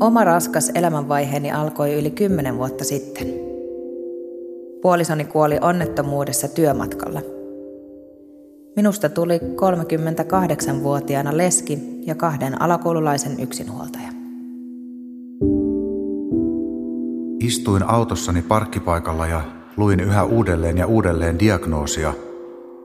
Oma 0.00 0.24
raskas 0.24 0.70
elämänvaiheeni 0.74 1.52
alkoi 1.52 1.94
yli 1.94 2.10
kymmenen 2.10 2.58
vuotta 2.58 2.84
sitten. 2.84 3.26
Puolisoni 4.82 5.24
kuoli 5.24 5.58
onnettomuudessa 5.60 6.48
työmatkalla. 6.48 7.20
Minusta 8.76 9.08
tuli 9.08 9.38
38-vuotiaana 9.38 11.36
leski 11.36 11.78
ja 12.06 12.14
kahden 12.14 12.62
alakoululaisen 12.62 13.40
yksinhuoltaja. 13.40 14.08
Istuin 17.40 17.82
autossani 17.82 18.42
parkkipaikalla 18.42 19.26
ja 19.26 19.40
luin 19.76 20.00
yhä 20.00 20.24
uudelleen 20.24 20.78
ja 20.78 20.86
uudelleen 20.86 21.38
diagnoosia, 21.38 22.14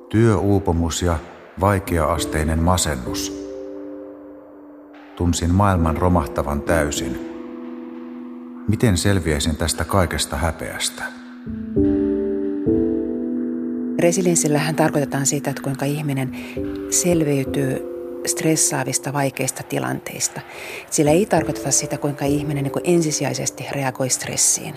työuupumus 0.10 1.02
ja 1.02 1.18
vaikea-asteinen 1.62 2.60
masennus. 2.60 3.41
Tunsin 5.22 5.54
maailman 5.54 5.98
romahtavan 5.98 6.62
täysin. 6.62 7.20
Miten 8.68 8.98
selviäisin 8.98 9.56
tästä 9.56 9.86
kaikesta 9.86 10.38
häpeästä? 10.38 11.04
Resilienssillähän 14.00 14.76
tarkoitetaan 14.76 15.26
sitä, 15.26 15.50
että 15.50 15.62
kuinka 15.62 15.86
ihminen 15.86 16.36
selviytyy 16.90 17.80
stressaavista, 18.26 19.14
vaikeista 19.14 19.64
tilanteista. 19.64 20.42
Sillä 20.90 21.12
ei 21.12 21.26
tarkoiteta 21.26 21.72
sitä, 21.72 21.98
kuinka 21.98 22.26
ihminen 22.26 22.64
niin 22.64 22.74
kuin 22.74 22.86
ensisijaisesti 22.86 23.66
reagoi 23.72 24.10
stressiin. 24.10 24.76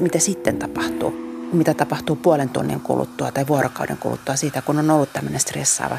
Mitä 0.00 0.18
sitten 0.18 0.56
tapahtuu? 0.56 1.10
Mitä 1.52 1.74
tapahtuu 1.74 2.16
puolen 2.16 2.48
tunnin 2.48 2.80
kuluttua 2.80 3.32
tai 3.32 3.46
vuorokauden 3.46 3.96
kuluttua 3.96 4.36
siitä, 4.36 4.62
kun 4.62 4.78
on 4.78 4.90
ollut 4.90 5.12
tämmöinen 5.12 5.40
stressaava 5.40 5.98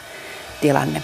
tilanne. 0.62 1.04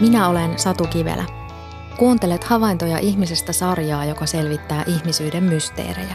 Minä 0.00 0.28
olen 0.28 0.58
Satu 0.58 0.84
Kivelä. 0.84 1.24
Kuuntelet 1.96 2.44
havaintoja 2.44 2.98
ihmisestä 2.98 3.52
sarjaa, 3.52 4.04
joka 4.04 4.26
selvittää 4.26 4.84
ihmisyyden 4.86 5.44
mysteerejä. 5.44 6.14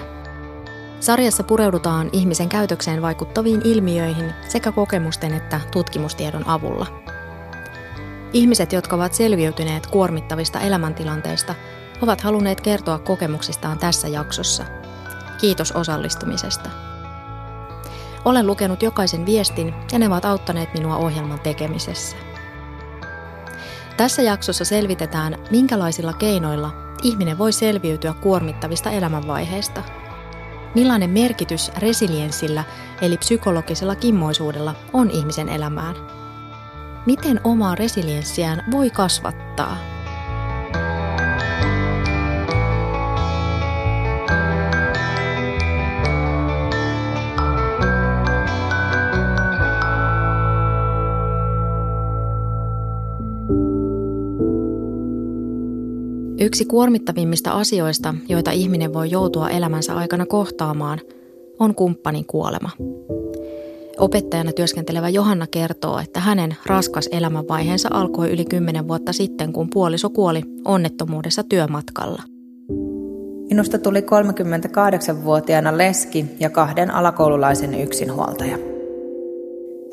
Sarjassa 1.00 1.44
pureudutaan 1.44 2.10
ihmisen 2.12 2.50
käytökseen 2.50 3.02
vaikuttaviin 3.02 3.62
ilmiöihin 3.64 4.34
sekä 4.48 4.72
kokemusten 4.72 5.34
että 5.34 5.62
tutkimustiedon 5.72 6.48
avulla. 6.48 6.88
Ihmiset, 8.34 8.74
jotka 8.74 8.96
ovat 8.96 9.14
selviytyneet 9.14 9.88
kuormittavista 9.88 10.60
elämäntilanteista, 10.60 11.56
ovat 12.02 12.22
halunneet 12.22 12.62
kertoa 12.62 13.00
kokemuksistaan 13.00 13.80
tässä 13.80 14.08
jaksossa. 14.08 14.66
Kiitos 15.40 15.72
osallistumisesta. 15.72 16.70
Olen 18.26 18.48
lukenut 18.48 18.84
jokaisen 18.84 19.26
viestin 19.26 19.74
ja 19.92 20.00
ne 20.00 20.08
ovat 20.08 20.26
auttaneet 20.26 20.74
minua 20.74 20.98
ohjelman 20.98 21.40
tekemisessä. 21.40 22.31
Tässä 24.02 24.22
jaksossa 24.22 24.66
selvitetään, 24.66 25.36
minkälaisilla 25.52 26.14
keinoilla 26.14 26.72
ihminen 27.04 27.38
voi 27.38 27.52
selviytyä 27.52 28.14
kuormittavista 28.14 28.92
elämänvaiheista. 28.92 29.84
Millainen 30.76 31.10
merkitys 31.10 31.72
resilienssillä 31.78 32.64
eli 33.02 33.18
psykologisella 33.18 33.96
kimmoisuudella 33.96 34.76
on 34.94 35.12
ihmisen 35.12 35.50
elämään? 35.50 35.96
Miten 37.06 37.42
omaa 37.44 37.76
resilienssiään 37.76 38.64
voi 38.72 38.90
kasvattaa? 38.90 39.78
Yksi 56.42 56.66
kuormittavimmista 56.66 57.52
asioista, 57.52 58.16
joita 58.30 58.52
ihminen 58.52 58.94
voi 58.94 59.12
joutua 59.12 59.50
elämänsä 59.50 59.96
aikana 59.96 60.26
kohtaamaan, 60.26 61.00
on 61.60 61.76
kumppanin 61.76 62.26
kuolema. 62.26 62.70
Opettajana 63.98 64.52
työskentelevä 64.52 65.10
Johanna 65.10 65.48
kertoo, 65.48 66.00
että 66.00 66.20
hänen 66.20 66.56
raskas 66.66 67.10
elämänvaiheensa 67.12 67.90
alkoi 67.92 68.32
yli 68.32 68.46
kymmenen 68.46 68.88
vuotta 68.88 69.14
sitten, 69.14 69.54
kun 69.54 69.70
puoliso 69.70 70.10
kuoli 70.10 70.42
onnettomuudessa 70.66 71.44
työmatkalla. 71.44 72.24
Minusta 73.50 73.78
tuli 73.78 74.00
38-vuotiaana 74.00 75.78
leski 75.78 76.26
ja 76.40 76.50
kahden 76.50 76.92
alakoululaisen 76.92 77.82
yksinhuoltaja. 77.82 78.71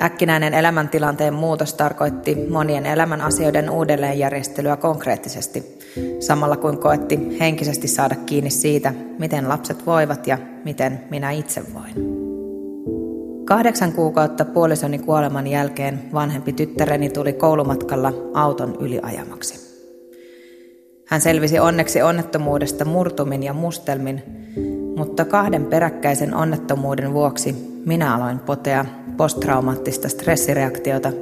Äkkinäinen 0.03 0.55
elämäntilanteen 0.55 1.35
muutos 1.35 1.75
tarkoitti 1.75 2.35
monien 2.51 2.87
elämän 2.87 3.21
asioiden 3.21 3.71
uudelleenjärjestelyä 3.71 4.77
konkreettisesti, 4.77 5.79
samalla 6.21 6.57
kuin 6.57 6.79
koetti 6.79 7.37
henkisesti 7.41 7.89
saada 7.89 8.15
kiinni 8.15 8.51
siitä, 8.51 8.95
miten 9.19 9.49
lapset 9.49 9.87
voivat 9.87 10.27
ja 10.27 10.39
miten 10.65 11.01
minä 11.11 11.31
itse 11.31 11.63
voin. 11.75 12.19
Kahdeksan 13.45 13.93
kuukautta 13.93 14.45
puolisoni 14.45 14.99
kuoleman 14.99 15.47
jälkeen 15.47 16.01
vanhempi 16.13 16.53
tyttäreni 16.53 17.09
tuli 17.09 17.33
koulumatkalla 17.33 18.13
auton 18.35 18.77
yliajamaksi. 18.81 19.69
Hän 21.07 21.21
selvisi 21.21 21.59
onneksi 21.59 22.03
onnettomuudesta 22.03 22.85
murtumin 22.85 23.43
ja 23.43 23.53
mustelmin, 23.53 24.23
mutta 24.97 25.25
kahden 25.25 25.65
peräkkäisen 25.65 26.35
onnettomuuden 26.35 27.13
vuoksi 27.13 27.81
minä 27.87 28.15
aloin 28.15 28.39
potea 28.39 28.85
posttraumaattista 29.19 30.09
stressireaktiota, 30.09 31.13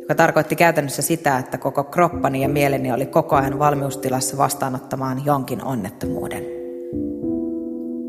joka 0.00 0.14
tarkoitti 0.14 0.56
käytännössä 0.56 1.02
sitä, 1.02 1.38
että 1.38 1.58
koko 1.58 1.84
kroppani 1.84 2.42
ja 2.42 2.48
mieleni 2.48 2.92
oli 2.92 3.06
koko 3.06 3.36
ajan 3.36 3.58
valmiustilassa 3.58 4.36
vastaanottamaan 4.36 5.24
jonkin 5.24 5.64
onnettomuuden. 5.64 6.44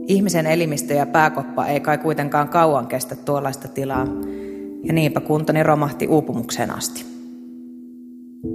Ihmisen 0.08 0.48
elimistö 0.48 0.94
ja 0.94 1.06
pääkoppa 1.06 1.66
ei 1.68 1.80
kai 1.80 1.98
kuitenkaan 1.98 2.50
kauan 2.50 2.88
kestä 2.88 3.16
tuollaista 3.16 3.68
tilaa, 3.68 4.08
ja 4.84 4.94
niinpä 4.94 5.20
kuntoni 5.20 5.64
romahti 5.64 6.08
uupumukseen 6.08 6.72
asti. 6.72 7.06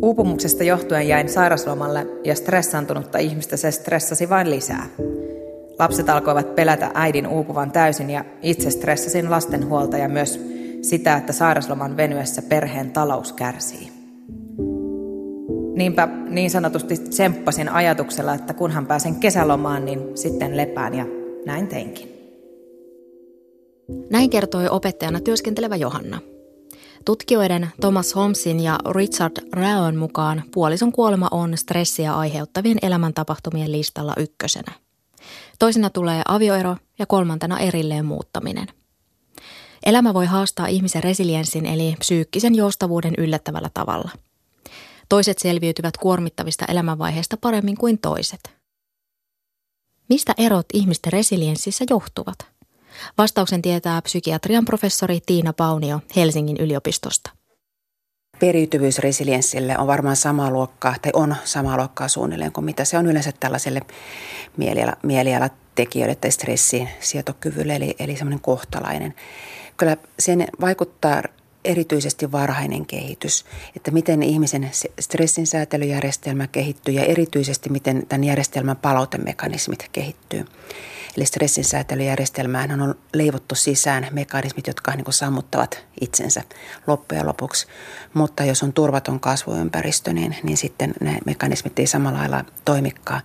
Uupumuksesta 0.02 0.64
johtuen 0.64 1.08
jäin 1.08 1.28
sairaslomalle 1.28 2.06
ja 2.24 2.34
stressaantunutta 2.34 3.18
ihmistä 3.18 3.56
se 3.56 3.70
stressasi 3.70 4.28
vain 4.28 4.50
lisää. 4.50 4.86
Lapset 5.78 6.08
alkoivat 6.08 6.54
pelätä 6.54 6.90
äidin 6.94 7.26
uupuvan 7.26 7.72
täysin 7.72 8.10
ja 8.10 8.24
itse 8.42 8.70
stressasin 8.70 9.30
lastenhuolta 9.30 9.98
ja 9.98 10.08
myös 10.08 10.59
sitä, 10.82 11.16
että 11.16 11.32
sairasloman 11.32 11.96
venyessä 11.96 12.42
perheen 12.42 12.90
talous 12.90 13.32
kärsii. 13.32 13.92
Niinpä 15.74 16.08
niin 16.28 16.50
sanotusti 16.50 16.94
tsemppasin 16.96 17.68
ajatuksella, 17.68 18.34
että 18.34 18.54
kunhan 18.54 18.86
pääsen 18.86 19.16
kesälomaan, 19.16 19.84
niin 19.84 20.00
sitten 20.14 20.56
lepään 20.56 20.94
ja 20.94 21.06
näin 21.46 21.66
teinkin. 21.66 22.08
Näin 24.10 24.30
kertoi 24.30 24.68
opettajana 24.68 25.20
työskentelevä 25.20 25.76
Johanna. 25.76 26.20
Tutkijoiden 27.04 27.68
Thomas 27.80 28.14
Holmesin 28.14 28.60
ja 28.60 28.78
Richard 28.90 29.36
Raon 29.52 29.96
mukaan 29.96 30.42
puolison 30.54 30.92
kuolema 30.92 31.28
on 31.30 31.58
stressiä 31.58 32.14
aiheuttavien 32.16 32.78
elämäntapahtumien 32.82 33.72
listalla 33.72 34.14
ykkösenä. 34.16 34.72
Toisena 35.58 35.90
tulee 35.90 36.22
avioero 36.28 36.76
ja 36.98 37.06
kolmantena 37.06 37.58
erilleen 37.58 38.04
muuttaminen– 38.04 38.66
Elämä 39.86 40.14
voi 40.14 40.26
haastaa 40.26 40.66
ihmisen 40.66 41.02
resilienssin 41.02 41.66
eli 41.66 41.96
psyykkisen 41.98 42.54
joustavuuden 42.54 43.14
yllättävällä 43.18 43.70
tavalla. 43.74 44.10
Toiset 45.08 45.38
selviytyvät 45.38 45.96
kuormittavista 45.96 46.64
elämänvaiheista 46.68 47.36
paremmin 47.36 47.76
kuin 47.76 47.98
toiset. 47.98 48.40
Mistä 50.08 50.34
erot 50.38 50.66
ihmisten 50.72 51.12
resilienssissä 51.12 51.84
johtuvat? 51.90 52.38
Vastauksen 53.18 53.62
tietää 53.62 54.02
psykiatrian 54.02 54.64
professori 54.64 55.20
Tiina 55.26 55.52
Paunio 55.52 56.00
Helsingin 56.16 56.56
yliopistosta. 56.56 57.30
Periytyvyys 58.38 58.98
resilienssille 58.98 59.78
on 59.78 59.86
varmaan 59.86 60.16
samaa 60.16 60.50
luokkaa, 60.50 60.94
tai 61.02 61.12
on 61.14 61.36
samaa 61.44 61.76
luokkaa 61.76 62.08
suunnilleen 62.08 62.52
kuin 62.52 62.64
mitä 62.64 62.84
se 62.84 62.98
on 62.98 63.06
yleensä 63.06 63.32
tällaiselle 63.40 63.80
mieliala, 64.56 64.96
mielialatekijöille 65.02 66.14
tai 66.14 66.30
stressiin 66.30 66.88
sietokyvylle, 67.00 67.76
eli, 67.76 67.94
eli 67.98 68.16
semmoinen 68.16 68.40
kohtalainen 68.40 69.14
kyllä 69.80 69.96
sen 70.18 70.48
vaikuttaa 70.60 71.22
erityisesti 71.64 72.32
varhainen 72.32 72.86
kehitys, 72.86 73.44
että 73.76 73.90
miten 73.90 74.22
ihmisen 74.22 74.70
stressin 75.00 75.46
säätelyjärjestelmä 75.46 76.46
kehittyy 76.46 76.94
ja 76.94 77.04
erityisesti 77.04 77.70
miten 77.70 78.06
tämän 78.06 78.24
järjestelmän 78.24 78.76
palautemekanismit 78.76 79.88
kehittyy. 79.92 80.44
Eli 81.16 81.26
stressin 81.26 81.64
säätelyjärjestelmään 81.64 82.80
on 82.80 82.94
leivottu 83.14 83.54
sisään 83.54 84.06
mekanismit, 84.10 84.66
jotka 84.66 84.92
niin 84.92 85.12
sammuttavat 85.12 85.84
itsensä 86.00 86.42
loppujen 86.86 87.26
lopuksi. 87.26 87.66
Mutta 88.14 88.44
jos 88.44 88.62
on 88.62 88.72
turvaton 88.72 89.20
kasvuympäristö, 89.20 90.12
niin, 90.12 90.36
niin 90.42 90.56
sitten 90.56 90.94
nämä 91.00 91.18
mekanismit 91.26 91.78
ei 91.78 91.86
samalla 91.86 92.18
lailla 92.18 92.44
toimikaan. 92.64 93.22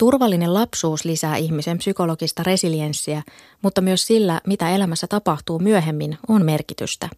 Turvallinen 0.00 0.54
lapsuus 0.54 1.04
lisää 1.04 1.36
ihmisen 1.36 1.78
psykologista 1.78 2.42
resilienssiä, 2.42 3.22
mutta 3.62 3.80
myös 3.80 4.06
sillä, 4.06 4.40
mitä 4.46 4.70
elämässä 4.70 5.06
tapahtuu 5.06 5.58
myöhemmin, 5.58 6.18
on 6.28 6.44
merkitystä. 6.44 7.08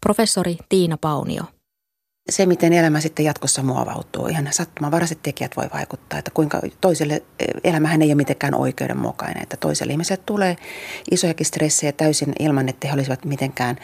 Professori 0.00 0.56
Tiina 0.68 0.96
Paunio. 1.00 1.42
Se, 2.30 2.46
miten 2.46 2.72
elämä 2.72 3.00
sitten 3.00 3.24
jatkossa 3.24 3.62
muovautuu, 3.62 4.26
ihan 4.26 4.48
sattumanvaraiset 4.50 5.22
tekijät 5.22 5.56
voi 5.56 5.70
vaikuttaa, 5.74 6.18
että 6.18 6.30
kuinka 6.34 6.60
toiselle 6.80 7.22
elämähän 7.64 8.02
ei 8.02 8.08
ole 8.08 8.14
mitenkään 8.14 8.54
oikeudenmukainen, 8.54 9.42
että 9.42 9.56
toiselle 9.56 9.92
ihmiselle 9.92 10.22
tulee 10.26 10.56
isojakin 11.10 11.46
stressejä 11.46 11.92
täysin 11.92 12.32
ilman, 12.38 12.68
että 12.68 12.88
he 12.88 12.94
olisivat 12.94 13.24
mitenkään, 13.24 13.76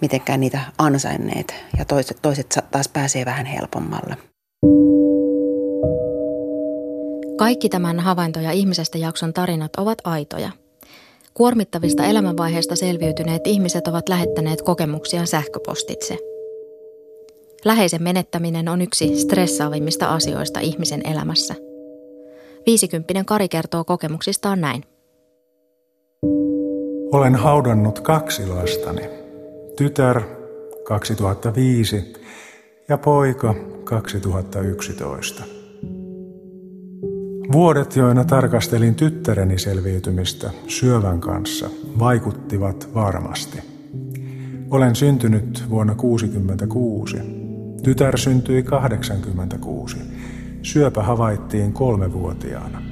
mitenkään 0.00 0.40
niitä 0.40 0.60
ansainneet 0.78 1.54
ja 1.78 1.84
toiset, 1.84 2.18
toiset 2.22 2.58
taas 2.70 2.88
pääsee 2.88 3.24
vähän 3.24 3.46
helpommalla. 3.46 4.29
Kaikki 7.40 7.68
tämän 7.68 8.00
havaintoja 8.00 8.52
ihmisestä 8.52 8.98
jakson 8.98 9.32
tarinat 9.32 9.76
ovat 9.76 9.98
aitoja. 10.04 10.50
Kuormittavista 11.34 12.04
elämänvaiheista 12.04 12.76
selviytyneet 12.76 13.46
ihmiset 13.46 13.88
ovat 13.88 14.08
lähettäneet 14.08 14.62
kokemuksiaan 14.62 15.26
sähköpostitse. 15.26 16.18
Läheisen 17.64 18.02
menettäminen 18.02 18.68
on 18.68 18.82
yksi 18.82 19.16
stressaavimmista 19.16 20.06
asioista 20.06 20.60
ihmisen 20.60 21.00
elämässä. 21.06 21.54
50 22.66 23.24
Kari 23.26 23.48
kertoo 23.48 23.84
kokemuksistaan 23.84 24.60
näin. 24.60 24.84
Olen 27.12 27.34
haudannut 27.34 28.00
kaksi 28.00 28.46
lastani. 28.46 29.02
Tytär 29.76 30.22
2005 30.84 32.12
ja 32.88 32.98
poika 32.98 33.54
2011. 33.84 35.59
Vuodet, 37.52 37.96
joina 37.96 38.24
tarkastelin 38.24 38.94
tyttäreni 38.94 39.58
selviytymistä 39.58 40.50
syövän 40.68 41.20
kanssa, 41.20 41.70
vaikuttivat 41.98 42.88
varmasti. 42.94 43.58
Olen 44.70 44.96
syntynyt 44.96 45.64
vuonna 45.70 45.94
1966. 45.94 47.16
Tytär 47.82 48.18
syntyi 48.18 48.62
86. 48.62 49.96
Syöpä 50.62 51.02
havaittiin 51.02 51.72
kolmevuotiaana. 51.72 52.82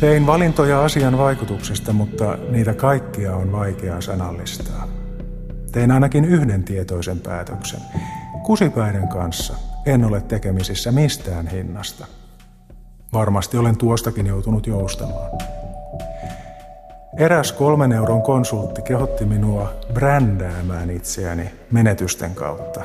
Tein 0.00 0.26
valintoja 0.26 0.84
asian 0.84 1.18
vaikutuksista, 1.18 1.92
mutta 1.92 2.38
niitä 2.50 2.74
kaikkia 2.74 3.36
on 3.36 3.52
vaikea 3.52 4.00
sanallistaa. 4.00 4.88
Tein 5.72 5.90
ainakin 5.90 6.24
yhden 6.24 6.64
tietoisen 6.64 7.20
päätöksen. 7.20 7.80
Kusipäiden 8.42 9.08
kanssa 9.08 9.54
en 9.86 10.04
ole 10.04 10.20
tekemisissä 10.20 10.92
mistään 10.92 11.46
hinnasta– 11.46 12.06
Varmasti 13.12 13.56
olen 13.56 13.76
tuostakin 13.76 14.26
joutunut 14.26 14.66
joustamaan. 14.66 15.30
Eräs 17.18 17.52
kolmen 17.52 17.92
euron 17.92 18.22
konsultti 18.22 18.82
kehotti 18.82 19.24
minua 19.24 19.72
brändäämään 19.94 20.90
itseäni 20.90 21.50
menetysten 21.70 22.34
kautta. 22.34 22.80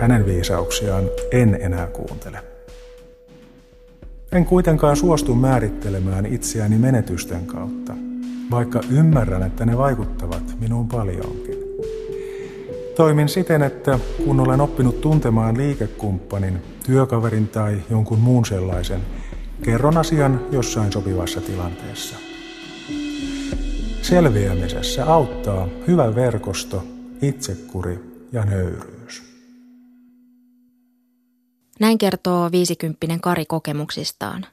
Hänen 0.00 0.26
viisauksiaan 0.26 1.04
en 1.32 1.58
enää 1.60 1.86
kuuntele. 1.86 2.38
En 4.32 4.44
kuitenkaan 4.44 4.96
suostu 4.96 5.34
määrittelemään 5.34 6.26
itseäni 6.26 6.78
menetysten 6.78 7.46
kautta, 7.46 7.92
vaikka 8.50 8.80
ymmärrän, 8.90 9.42
että 9.42 9.66
ne 9.66 9.78
vaikuttavat 9.78 10.42
minuun 10.60 10.88
paljonkin. 10.88 11.58
Toimin 12.96 13.28
siten, 13.28 13.62
että 13.62 13.98
kun 14.24 14.40
olen 14.40 14.60
oppinut 14.60 15.00
tuntemaan 15.00 15.56
liikekumppanin, 15.56 16.62
työkaverin 16.86 17.48
tai 17.48 17.82
jonkun 17.90 18.18
muun 18.18 18.44
sellaisen, 18.44 19.00
kerron 19.62 19.96
asian 19.96 20.46
jossain 20.52 20.92
sopivassa 20.92 21.40
tilanteessa. 21.40 22.16
Selviämisessä 24.02 25.12
auttaa 25.12 25.68
hyvä 25.86 26.14
verkosto, 26.14 26.84
itsekuri 27.22 27.98
ja 28.32 28.44
nöyryys. 28.44 29.22
Näin 31.80 31.98
kertoo 31.98 32.50
50 32.52 33.06
Kari 33.20 33.44
kokemuksistaan. 33.46 34.46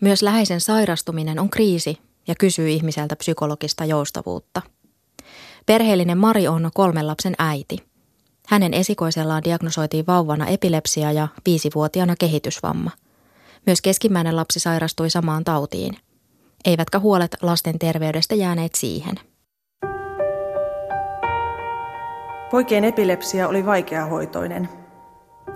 Myös 0.00 0.22
läheisen 0.22 0.60
sairastuminen 0.60 1.38
on 1.38 1.50
kriisi 1.50 1.98
ja 2.28 2.34
kysyy 2.34 2.68
ihmiseltä 2.68 3.16
psykologista 3.16 3.84
joustavuutta. 3.84 4.62
Perheellinen 5.66 6.18
Mari 6.18 6.48
on 6.48 6.70
kolmen 6.74 7.06
lapsen 7.06 7.34
äiti. 7.38 7.78
Hänen 8.46 8.74
esikoisellaan 8.74 9.44
diagnosoitiin 9.44 10.06
vauvana 10.06 10.46
epilepsia 10.46 11.12
ja 11.12 11.28
viisivuotiaana 11.46 12.14
kehitysvamma. 12.18 12.90
Myös 13.66 13.80
keskimmäinen 13.80 14.36
lapsi 14.36 14.60
sairastui 14.60 15.10
samaan 15.10 15.44
tautiin. 15.44 15.96
Eivätkä 16.64 16.98
huolet 16.98 17.36
lasten 17.42 17.78
terveydestä 17.78 18.34
jääneet 18.34 18.74
siihen. 18.74 19.14
Poikien 22.50 22.84
epilepsia 22.84 23.48
oli 23.48 23.66
vaikeahoitoinen. 23.66 24.68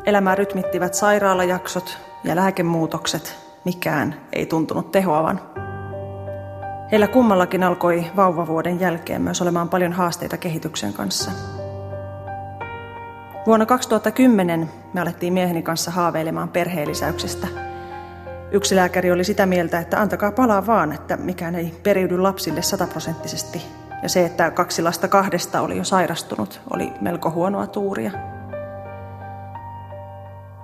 Elämää 0.07 0.35
rytmittivät 0.35 0.95
sairaalajaksot 0.95 1.99
ja 2.25 2.37
lääkemuutokset. 2.37 3.37
Mikään 3.65 4.21
ei 4.33 4.47
tuntunut 4.47 4.93
tehoavan. 4.93 5.41
Heillä 6.91 7.09
kummallakin 7.09 7.63
alkoi 7.63 8.05
vauvavuoden 8.17 8.81
jälkeen 8.81 9.23
myös 9.23 9.43
olemaan 9.43 9.69
paljon 9.69 9.93
haasteita 9.93 10.37
kehityksen 10.37 10.93
kanssa. 10.93 11.31
Vuonna 13.47 13.67
2010 13.67 14.71
me 14.93 15.01
alettiin 15.01 15.33
mieheni 15.33 15.63
kanssa 15.63 15.91
haaveilemaan 15.91 16.49
perheellisäyksestä. 16.49 17.47
Yksi 18.55 18.77
lääkäri 18.77 19.13
oli 19.13 19.25
sitä 19.25 19.47
mieltä, 19.47 19.79
että 19.79 20.01
antakaa 20.01 20.33
palaa 20.33 20.67
vaan, 20.67 20.93
että 20.93 21.17
mikään 21.17 21.55
ei 21.55 21.75
periydy 21.83 22.19
lapsille 22.19 22.63
sataprosenttisesti. 22.63 23.63
Ja 24.03 24.09
se, 24.09 24.25
että 24.25 24.51
kaksi 24.51 24.83
lasta 24.83 25.09
kahdesta 25.09 25.61
oli 25.61 25.77
jo 25.77 25.85
sairastunut, 25.85 26.61
oli 26.71 26.93
melko 27.01 27.31
huonoa 27.31 27.67
tuuria. 27.67 28.11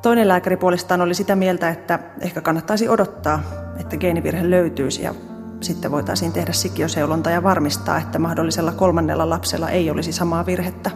Toinen 0.03 0.29
lääkäri 0.29 0.57
puolestaan 0.57 1.01
oli 1.01 1.15
sitä 1.15 1.37
mieltä, 1.37 1.69
että 1.69 1.99
ehkä 2.21 2.41
kannattaisi 2.41 2.89
odottaa, 2.89 3.43
että 3.81 3.97
geenivirhe 3.97 4.51
löytyisi 4.51 5.03
ja 5.03 5.15
sitten 5.61 5.91
voitaisiin 5.91 6.33
tehdä 6.33 6.53
sikioseulonta 6.53 7.31
ja 7.31 7.43
varmistaa, 7.43 7.99
että 7.99 8.19
mahdollisella 8.19 8.73
kolmannella 8.73 9.31
lapsella 9.31 9.71
ei 9.71 9.91
olisi 9.91 10.13
samaa 10.13 10.47
virhettä. 10.47 10.91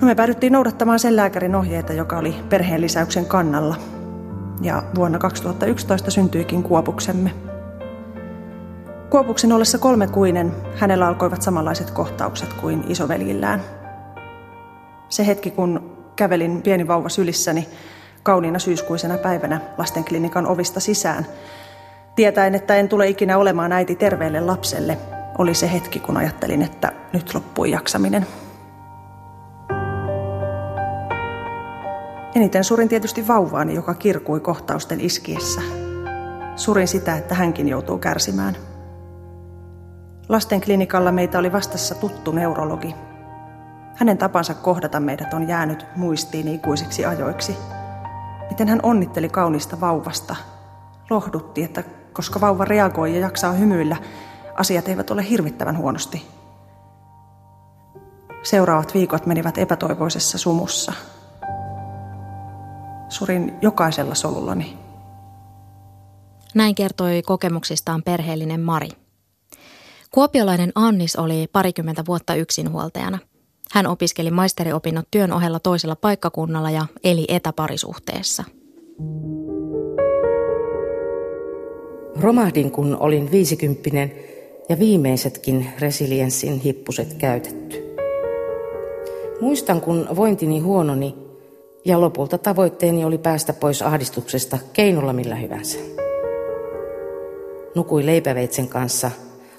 No 0.00 0.06
me 0.06 0.14
päädyttiin 0.14 0.52
noudattamaan 0.52 0.98
sen 0.98 1.16
lääkärin 1.16 1.54
ohjeita, 1.54 1.92
joka 1.92 2.18
oli 2.18 2.34
perheen 2.48 2.80
lisäyksen 2.80 3.26
kannalla. 3.26 3.76
Ja 4.62 4.82
vuonna 4.94 5.18
2011 5.18 6.10
syntyikin 6.10 6.62
kuopuksemme. 6.62 7.30
Kuopuksen 9.10 9.52
ollessa 9.52 9.78
kolmekuinen 9.78 10.52
hänellä 10.76 11.06
alkoivat 11.06 11.42
samanlaiset 11.42 11.90
kohtaukset 11.90 12.52
kuin 12.52 12.84
isoveljillään. 12.88 13.62
Se 15.08 15.26
hetki, 15.26 15.50
kun 15.50 15.96
kävelin 16.16 16.62
pieni 16.62 16.88
vauva 16.88 17.08
sylissäni 17.08 17.68
kauniina 18.22 18.58
syyskuisena 18.58 19.18
päivänä 19.18 19.60
lastenklinikan 19.78 20.46
ovista 20.46 20.80
sisään– 20.80 21.26
Tietäen, 22.16 22.54
että 22.54 22.76
en 22.76 22.88
tule 22.88 23.08
ikinä 23.08 23.38
olemaan 23.38 23.72
äiti 23.72 23.96
terveelle 23.96 24.40
lapselle, 24.40 24.98
oli 25.38 25.54
se 25.54 25.72
hetki, 25.72 26.00
kun 26.00 26.16
ajattelin, 26.16 26.62
että 26.62 26.92
nyt 27.12 27.34
loppui 27.34 27.70
jaksaminen. 27.70 28.26
Eniten 32.34 32.64
surin 32.64 32.88
tietysti 32.88 33.28
vauvaani, 33.28 33.74
joka 33.74 33.94
kirkui 33.94 34.40
kohtausten 34.40 35.00
iskiessä. 35.00 35.60
Surin 36.56 36.88
sitä, 36.88 37.16
että 37.16 37.34
hänkin 37.34 37.68
joutuu 37.68 37.98
kärsimään. 37.98 38.56
Lasten 40.28 40.60
klinikalla 40.60 41.12
meitä 41.12 41.38
oli 41.38 41.52
vastassa 41.52 41.94
tuttu 41.94 42.32
neurologi. 42.32 42.94
Hänen 43.94 44.18
tapansa 44.18 44.54
kohdata 44.54 45.00
meidät 45.00 45.34
on 45.34 45.48
jäänyt 45.48 45.86
muistiin 45.96 46.48
ikuisiksi 46.48 47.04
ajoiksi. 47.04 47.56
Miten 48.50 48.68
hän 48.68 48.80
onnitteli 48.82 49.28
kaunista 49.28 49.80
vauvasta, 49.80 50.36
lohdutti, 51.10 51.62
että 51.62 51.82
koska 52.12 52.40
vauva 52.40 52.64
reagoi 52.64 53.14
ja 53.14 53.20
jaksaa 53.20 53.52
hymyillä, 53.52 53.96
asiat 54.54 54.88
eivät 54.88 55.10
ole 55.10 55.28
hirvittävän 55.28 55.78
huonosti. 55.78 56.26
Seuraavat 58.42 58.94
viikot 58.94 59.26
menivät 59.26 59.58
epätoivoisessa 59.58 60.38
sumussa. 60.38 60.92
Surin 63.12 63.52
jokaisella 63.62 64.14
solullani. 64.14 64.78
Näin 66.54 66.74
kertoi 66.74 67.22
kokemuksistaan 67.22 68.02
perheellinen 68.02 68.60
Mari. 68.60 68.88
Kuopiolainen 70.10 70.72
Annis 70.74 71.16
oli 71.16 71.46
parikymmentä 71.52 72.02
vuotta 72.06 72.34
yksinhuoltajana. 72.34 73.18
Hän 73.72 73.86
opiskeli 73.86 74.30
maisteriopinnot 74.30 75.06
työn 75.10 75.32
ohella 75.32 75.60
toisella 75.60 75.96
paikkakunnalla 75.96 76.70
ja 76.70 76.86
eli 77.04 77.24
etäparisuhteessa. 77.28 78.44
Romahdin, 82.20 82.70
kun 82.70 82.96
olin 83.00 83.30
viisikymppinen 83.30 84.12
ja 84.68 84.78
viimeisetkin 84.78 85.72
resilienssin 85.78 86.60
hippuset 86.60 87.14
käytetty. 87.14 87.96
Muistan, 89.40 89.80
kun 89.80 90.08
vointini 90.16 90.58
huononi, 90.58 91.21
Ja 91.84 92.00
lopulta 92.00 92.38
tavoitteeni 92.38 93.04
oli 93.04 93.18
päästä 93.18 93.52
pois 93.52 93.82
ahdistuksesta 93.82 94.58
keinolla 94.72 95.12
millä 95.12 95.34
hyvänsä. 95.34 95.78
Nukui 97.74 98.06
leipäveitsen 98.06 98.68
kanssa, 98.68 99.10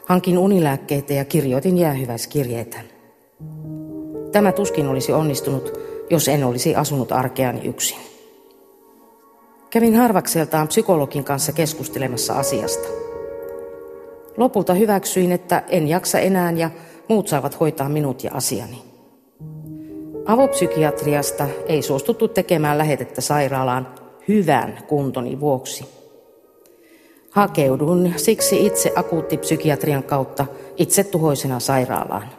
hankin 0.06 0.38
unilääkkeitä 0.38 1.14
ja 1.14 1.26
kirjoitin 1.26 1.78
jäähyväiskirjeitä. 1.78 2.78
Tämä 4.32 4.52
tuskin 4.52 4.88
olisi 4.88 5.12
onnistunut, 5.14 5.80
jos 6.10 6.28
en 6.28 6.44
olisi 6.44 6.76
asunut 6.76 7.12
arkeani 7.12 7.62
yksin. 7.68 7.98
Kävin 9.70 9.96
harvakseltaan 9.96 10.68
psykologin 10.68 11.24
kanssa 11.24 11.52
keskustelemassa 11.52 12.34
asiasta. 12.34 12.88
Lopulta 14.38 14.74
hyväksyin, 14.74 15.32
että 15.32 15.64
en 15.68 15.88
jaksa 15.88 16.20
enää 16.20 16.52
ja 16.52 16.70
muut 17.10 17.28
saavat 17.28 17.60
hoitaa 17.60 17.90
minut 17.90 18.24
ja 18.24 18.32
asiani. 18.34 18.93
Avopsykiatriasta 20.26 21.48
ei 21.66 21.82
suostuttu 21.82 22.28
tekemään 22.28 22.78
lähetettä 22.78 23.22
sairaalaan 23.22 23.88
hyvän 24.28 24.78
kuntoni 24.88 25.40
vuoksi. 25.40 25.86
Hakeudun 27.30 28.14
siksi 28.18 28.66
itse 28.66 28.92
akuuttipsykiatrian 28.96 30.04
kautta 30.04 30.46
itse 30.78 31.04
tuhoisena 31.04 31.60
sairaalaan. 31.60 32.30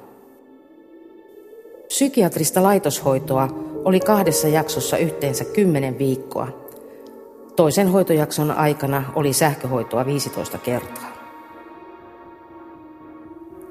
Psykiatrista 1.87 2.63
laitoshoitoa 2.63 3.49
oli 3.85 4.01
kahdessa 4.01 4.49
jaksossa 4.49 4.97
yhteensä 4.97 5.45
10 5.45 5.99
viikkoa. 5.99 6.49
Toisen 7.57 7.89
hoitojakson 7.89 8.51
aikana 8.51 9.13
oli 9.15 9.33
sähköhoitoa 9.33 10.07
15 10.07 10.59
kertaa. 10.59 11.15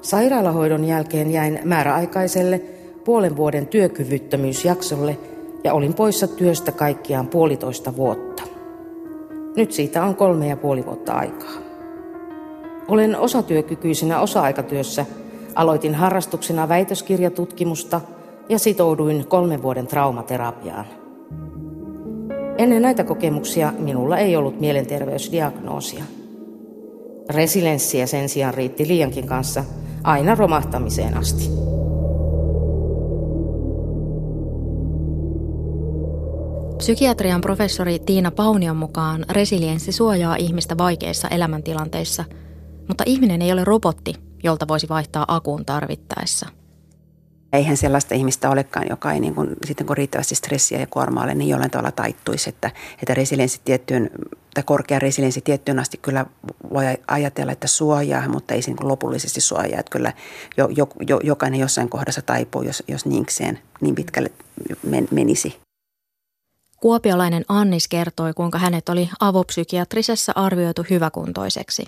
Sairaalahoidon 0.00 0.84
jälkeen 0.84 1.32
jäin 1.32 1.60
määräaikaiselle 1.64 2.60
puolen 3.04 3.36
vuoden 3.36 3.66
työkyvyttömyysjaksolle 3.66 5.18
ja 5.64 5.74
olin 5.74 5.94
poissa 5.94 6.26
työstä 6.26 6.72
kaikkiaan 6.72 7.28
puolitoista 7.28 7.96
vuotta. 7.96 8.42
Nyt 9.56 9.72
siitä 9.72 10.04
on 10.04 10.16
kolme 10.16 10.48
ja 10.48 10.56
puoli 10.56 10.86
vuotta 10.86 11.12
aikaa. 11.12 11.54
Olen 12.88 13.18
osatyökykyisenä 13.18 14.20
osa-aikatyössä. 14.20 15.06
Aloitin 15.54 15.94
harrastuksena 15.94 16.68
väitöskirjatutkimusta 16.68 18.00
ja 18.48 18.58
sitouduin 18.58 19.26
kolmen 19.28 19.62
vuoden 19.62 19.86
traumaterapiaan. 19.86 20.86
Ennen 22.58 22.82
näitä 22.82 23.04
kokemuksia 23.04 23.72
minulla 23.78 24.18
ei 24.18 24.36
ollut 24.36 24.60
mielenterveysdiagnoosia. 24.60 26.04
Resilienssiä 27.30 28.06
sen 28.06 28.28
sijaan 28.28 28.54
riitti 28.54 28.88
liiankin 28.88 29.26
kanssa 29.26 29.64
aina 30.04 30.34
romahtamiseen 30.34 31.16
asti. 31.16 31.73
Psykiatrian 36.84 37.40
professori 37.40 37.98
Tiina 37.98 38.30
Paunion 38.30 38.76
mukaan 38.76 39.24
resilienssi 39.30 39.92
suojaa 39.92 40.36
ihmistä 40.36 40.78
vaikeissa 40.78 41.28
elämäntilanteissa, 41.28 42.24
mutta 42.88 43.04
ihminen 43.06 43.42
ei 43.42 43.52
ole 43.52 43.64
robotti, 43.64 44.14
jolta 44.42 44.68
voisi 44.68 44.88
vaihtaa 44.88 45.24
akuun 45.28 45.64
tarvittaessa. 45.64 46.48
Eihän 47.52 47.76
sellaista 47.76 48.14
ihmistä 48.14 48.50
olekaan, 48.50 48.86
joka 48.90 49.12
ei 49.12 49.20
niin 49.20 49.34
kuin, 49.34 49.50
sitten 49.64 49.86
kun 49.86 49.96
riittävästi 49.96 50.34
stressiä 50.34 50.78
ja 50.78 50.86
kuormaa 50.86 51.24
ole, 51.24 51.34
niin 51.34 51.48
jollain 51.48 51.70
tavalla 51.70 51.92
taittuisi. 51.92 52.48
Että, 52.50 52.70
että 53.02 53.14
resilienssi 53.14 53.60
tiettyyn, 53.64 54.10
tai 54.54 54.64
korkea 54.66 54.98
resilienssi 54.98 55.40
tiettyyn 55.40 55.78
asti 55.78 55.96
kyllä 55.96 56.26
voi 56.72 56.84
ajatella, 57.08 57.52
että 57.52 57.66
suojaa, 57.66 58.28
mutta 58.28 58.54
ei 58.54 58.60
niin 58.66 58.76
lopullisesti 58.80 59.40
suojaa. 59.40 59.80
Että 59.80 59.90
kyllä 59.90 60.12
jo, 60.56 60.68
jo, 61.08 61.20
jokainen 61.22 61.60
jossain 61.60 61.88
kohdassa 61.88 62.22
taipuu, 62.22 62.62
jos, 62.62 62.82
jos 62.88 63.06
niinkseen 63.06 63.58
niin 63.80 63.94
pitkälle 63.94 64.30
men, 64.82 65.08
menisi. 65.10 65.63
Kuopiolainen 66.84 67.44
Annis 67.48 67.88
kertoi, 67.88 68.32
kuinka 68.34 68.58
hänet 68.58 68.88
oli 68.88 69.10
avopsykiatrisessa 69.20 70.32
arvioitu 70.34 70.84
hyväkuntoiseksi. 70.90 71.84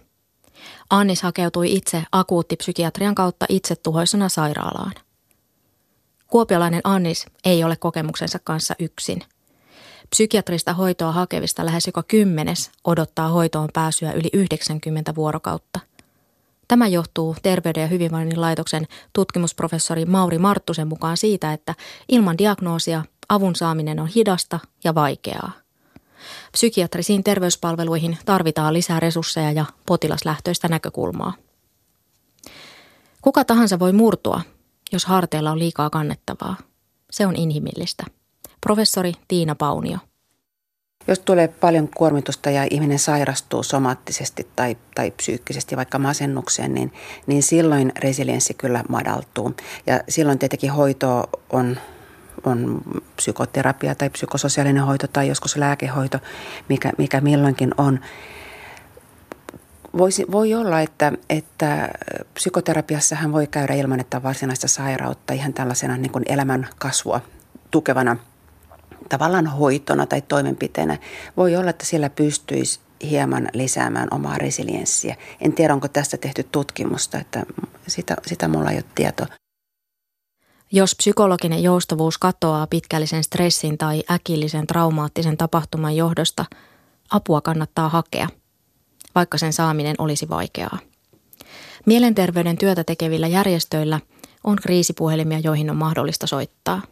Annis 0.91 1.23
hakeutui 1.23 1.75
itse 1.75 2.03
akuuttipsykiatrian 2.13 3.15
kautta 3.15 3.47
itsetuhoisena 3.49 4.29
sairaalaan. 4.29 4.93
Kuopiolainen 6.27 6.81
Annis 6.85 7.27
ei 7.45 7.65
ole 7.65 7.77
kokemuksensa 7.77 8.39
kanssa 8.45 8.75
yksin. 8.79 9.23
Psykiatrista 10.11 10.75
hoitoa 10.75 11.13
hakevista 11.13 11.67
lähes 11.67 11.87
joka 11.87 12.03
kymmenes 12.03 12.71
odottaa 12.85 13.29
hoitoon 13.29 13.69
pääsyä 13.73 14.13
yli 14.13 14.29
90 14.33 15.15
vuorokautta. 15.15 15.81
Tämä 16.69 16.87
johtuu 16.87 17.37
Terveyden 17.43 17.81
ja 17.81 17.87
hyvinvoinnin 17.87 18.41
laitoksen 18.41 18.87
tutkimusprofessori 19.13 20.05
Mauri 20.05 20.39
Marttusen 20.39 20.89
mukaan 20.89 21.17
siitä, 21.17 21.53
että 21.53 21.75
ilman 22.09 22.39
diagnoosia 22.39 23.05
avun 23.29 23.57
saaminen 23.57 24.01
on 24.01 24.07
hidasta 24.07 24.61
ja 24.85 24.95
vaikeaa. 24.95 25.53
Psykiatrisiin 26.53 27.25
terveyspalveluihin 27.25 28.19
tarvitaan 28.25 28.75
lisää 28.75 29.01
resursseja 29.01 29.53
ja 29.53 29.65
potilaslähtöistä 29.87 30.69
näkökulmaa. 30.69 31.33
Kuka 33.23 33.45
tahansa 33.45 33.79
voi 33.79 33.93
murtua, 33.93 34.41
jos 34.93 35.05
harteilla 35.05 35.51
on 35.51 35.59
liikaa 35.59 35.91
kannettavaa. 35.91 36.57
Se 37.11 37.27
on 37.27 37.37
inhimillistä. 37.37 38.05
Professori 38.61 39.13
Tiina 39.29 39.55
Paunio. 39.55 39.99
Jos 41.09 41.19
tulee 41.19 41.49
paljon 41.49 41.89
kuormitusta 41.97 42.51
ja 42.51 42.67
ihminen 42.71 42.99
sairastuu 42.99 43.63
somaattisesti 43.63 44.49
tai, 44.57 44.77
tai 44.95 45.11
psyykkisesti 45.11 45.77
vaikka 45.77 45.99
masennukseen, 45.99 46.75
niin, 46.75 46.93
niin 47.27 47.43
silloin 47.43 47.93
resilienssi 47.97 48.55
kyllä 48.55 48.85
madaltuu. 48.89 49.55
Ja 49.87 50.01
silloin 50.09 50.39
tietenkin 50.39 50.73
hoito 50.73 51.25
on 51.51 51.77
on 52.47 52.81
psykoterapia 53.17 53.95
tai 53.95 54.11
psykososiaalinen 54.11 54.85
hoito 54.85 55.07
tai 55.07 55.29
joskus 55.29 55.57
lääkehoito, 55.57 56.19
mikä, 56.69 56.93
mikä 56.99 57.21
milloinkin 57.21 57.75
on. 57.79 58.01
Voisi, 59.99 60.25
voi 60.31 60.55
olla, 60.55 60.81
että, 60.81 61.13
että 61.31 61.89
psykoterapiassa 62.35 63.17
hän 63.17 63.33
voi 63.33 63.47
käydä 63.47 63.75
ilman, 63.75 64.01
että 64.01 64.23
varsinaista 64.23 64.69
sairautta 64.69 65.33
ihan 65.33 65.53
tällaisena 65.53 65.97
niin 65.97 66.13
kuin 66.13 66.25
elämän 66.29 66.69
kasvua 66.79 67.21
tukevana 67.71 68.17
tavallaan 69.09 69.47
hoitona 69.47 70.07
tai 70.07 70.23
toimenpiteenä. 70.23 70.99
Voi 71.37 71.57
olla, 71.57 71.71
että 71.71 71.87
siellä 71.87 72.11
pystyisi 72.11 72.81
hieman 73.03 73.49
lisäämään 73.53 74.09
omaa 74.11 74.39
resilienssiä. 74.39 75.17
En 75.41 75.53
tiedä, 75.53 75.75
onko 75.75 75.89
tästä 75.89 76.17
tehty 76.17 76.43
tutkimusta, 76.53 77.19
että 77.19 77.43
sitä, 77.87 78.17
sitä 78.27 78.49
mulla 78.49 78.71
ei 78.71 78.77
ole 78.77 78.85
tietoa. 78.95 79.27
Jos 80.73 80.95
psykologinen 80.95 81.63
joustavuus 81.63 82.19
katoaa 82.19 82.67
pitkällisen 82.67 83.25
stressin 83.25 83.79
tai 83.79 84.03
äkillisen 84.11 84.67
traumaattisen 84.67 85.37
tapahtuman 85.37 85.97
johdosta, 85.97 86.45
apua 87.11 87.41
kannattaa 87.41 87.89
hakea, 87.89 88.29
vaikka 89.15 89.39
sen 89.39 89.53
saaminen 89.53 89.95
olisi 89.99 90.29
vaikeaa. 90.29 90.79
Mielenterveyden 91.87 92.59
työtä 92.59 92.85
tekevillä 92.85 93.27
järjestöillä 93.27 94.01
on 94.45 94.57
kriisipuhelimia, 94.57 95.39
joihin 95.39 95.71
on 95.71 95.77
mahdollista 95.77 96.27
soittaa. 96.27 96.83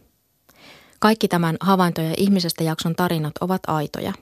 Kaikki 0.99 1.27
tämän 1.27 1.57
havaintoja 1.59 2.13
ihmisestä 2.17 2.63
jakson 2.63 2.95
tarinat 2.95 3.33
ovat 3.41 3.61
aitoja. 3.67 4.13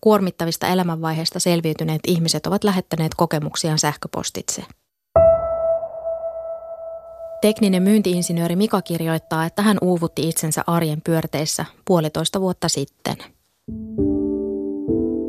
Kuormittavista 0.00 0.66
elämänvaiheista 0.66 1.40
selviytyneet 1.40 2.00
ihmiset 2.06 2.46
ovat 2.46 2.64
lähettäneet 2.64 3.14
kokemuksiaan 3.14 3.78
sähköpostitse– 3.78 4.64
Tekninen 7.44 7.82
myyntiinsinööri 7.82 8.56
Mika 8.56 8.82
kirjoittaa, 8.82 9.44
että 9.44 9.62
hän 9.62 9.78
uuvutti 9.80 10.28
itsensä 10.28 10.64
arjen 10.66 11.00
pyörteissä 11.00 11.64
puolitoista 11.84 12.40
vuotta 12.40 12.68
sitten. 12.68 13.16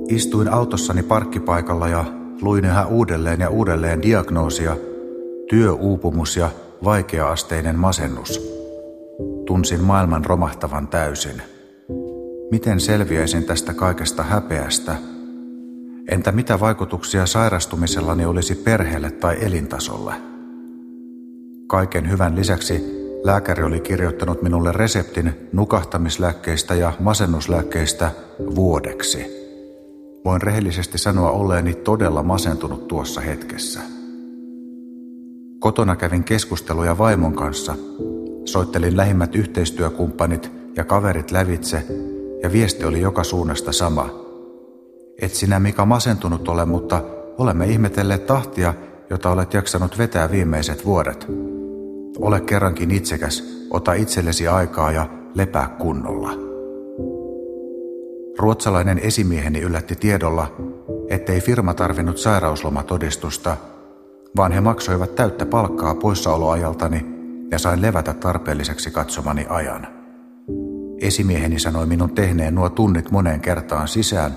Istuin 0.10 0.48
autossani 0.48 1.04
parkkipaikalla 1.04 1.88
ja 1.88 2.06
luin 2.42 2.66
yhä 2.66 2.86
uudelleen 2.86 3.40
ja 3.40 3.50
uudelleen 3.50 4.02
diagnoosia, 4.02 4.78
työuupumus 5.50 6.38
ja 6.38 6.50
vaikeaasteinen 6.84 7.80
masennus. 7.80 8.42
Tunsin 9.46 9.84
maailman 9.84 10.26
romahtavan 10.26 10.88
täysin. 10.88 11.42
Miten 12.52 12.80
selviäisin 12.80 13.44
tästä 13.44 13.74
kaikesta 13.74 14.24
häpeästä? 14.24 14.96
Entä 16.12 16.32
mitä 16.32 16.60
vaikutuksia 16.60 17.26
sairastumisellani 17.26 18.26
olisi 18.26 18.56
perheelle 18.56 19.12
tai 19.12 19.38
elintasolle? 19.42 20.35
Kaiken 21.68 22.10
hyvän 22.10 22.36
lisäksi 22.36 22.84
lääkäri 23.24 23.64
oli 23.64 23.80
kirjoittanut 23.80 24.42
minulle 24.42 24.72
reseptin 24.72 25.50
nukahtamislääkkeistä 25.54 26.76
ja 26.76 26.94
masennuslääkkeistä 27.00 28.12
vuodeksi. 28.56 29.26
Voin 30.26 30.42
rehellisesti 30.42 30.98
sanoa 30.98 31.32
olleeni 31.32 31.74
todella 31.74 32.24
masentunut 32.24 32.88
tuossa 32.88 33.22
hetkessä. 33.22 33.80
Kotona 35.60 35.96
kävin 35.96 36.24
keskusteluja 36.24 36.98
vaimon 36.98 37.36
kanssa. 37.36 37.76
Soittelin 38.46 38.98
lähimmät 38.98 39.36
yhteistyökumppanit 39.36 40.52
ja 40.76 40.84
kaverit 40.84 41.32
lävitse, 41.32 41.84
ja 42.44 42.52
viesti 42.52 42.86
oli 42.86 43.02
joka 43.02 43.24
suunnasta 43.24 43.72
sama. 43.72 44.10
Et 45.22 45.34
sinä 45.34 45.60
Mika 45.60 45.86
masentunut 45.86 46.48
ole, 46.48 46.66
mutta 46.66 47.02
olemme 47.38 47.66
ihmetelleet 47.66 48.26
tahtia, 48.26 48.74
jota 49.10 49.32
olet 49.32 49.54
jaksanut 49.54 49.98
vetää 49.98 50.32
viimeiset 50.32 50.86
vuodet. 50.86 51.28
Ole 52.20 52.42
kerrankin 52.42 52.92
itsekäs, 52.92 53.66
ota 53.70 53.94
itsellesi 53.94 54.48
aikaa 54.48 54.92
ja 54.92 55.10
lepää 55.34 55.68
kunnolla. 55.80 56.30
Ruotsalainen 58.40 59.00
esimieheni 59.00 59.60
yllätti 59.60 59.96
tiedolla, 59.96 60.56
ettei 61.10 61.42
firma 61.42 61.74
tarvinnut 61.74 62.18
sairauslomatodistusta, 62.18 63.58
vaan 64.38 64.52
he 64.52 64.62
maksoivat 64.62 65.16
täyttä 65.16 65.46
palkkaa 65.46 65.96
poissaoloajaltani 65.96 67.06
ja 67.52 67.60
sain 67.60 67.82
levätä 67.82 68.14
tarpeelliseksi 68.14 68.92
katsomani 68.92 69.46
ajan. 69.50 69.88
Esimieheni 71.02 71.60
sanoi 71.60 71.86
minun 71.86 72.16
tehneen 72.16 72.56
nuo 72.56 72.70
tunnit 72.70 73.12
moneen 73.12 73.42
kertaan 73.42 73.88
sisään, 73.88 74.36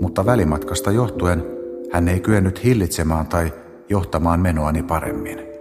mutta 0.00 0.26
välimatkasta 0.26 0.90
johtuen 0.90 1.44
hän 1.92 2.08
ei 2.08 2.20
kyennyt 2.20 2.64
hillitsemään 2.64 3.26
tai 3.26 3.52
johtamaan 3.88 4.40
menoani 4.40 4.82
paremmin. 4.82 5.51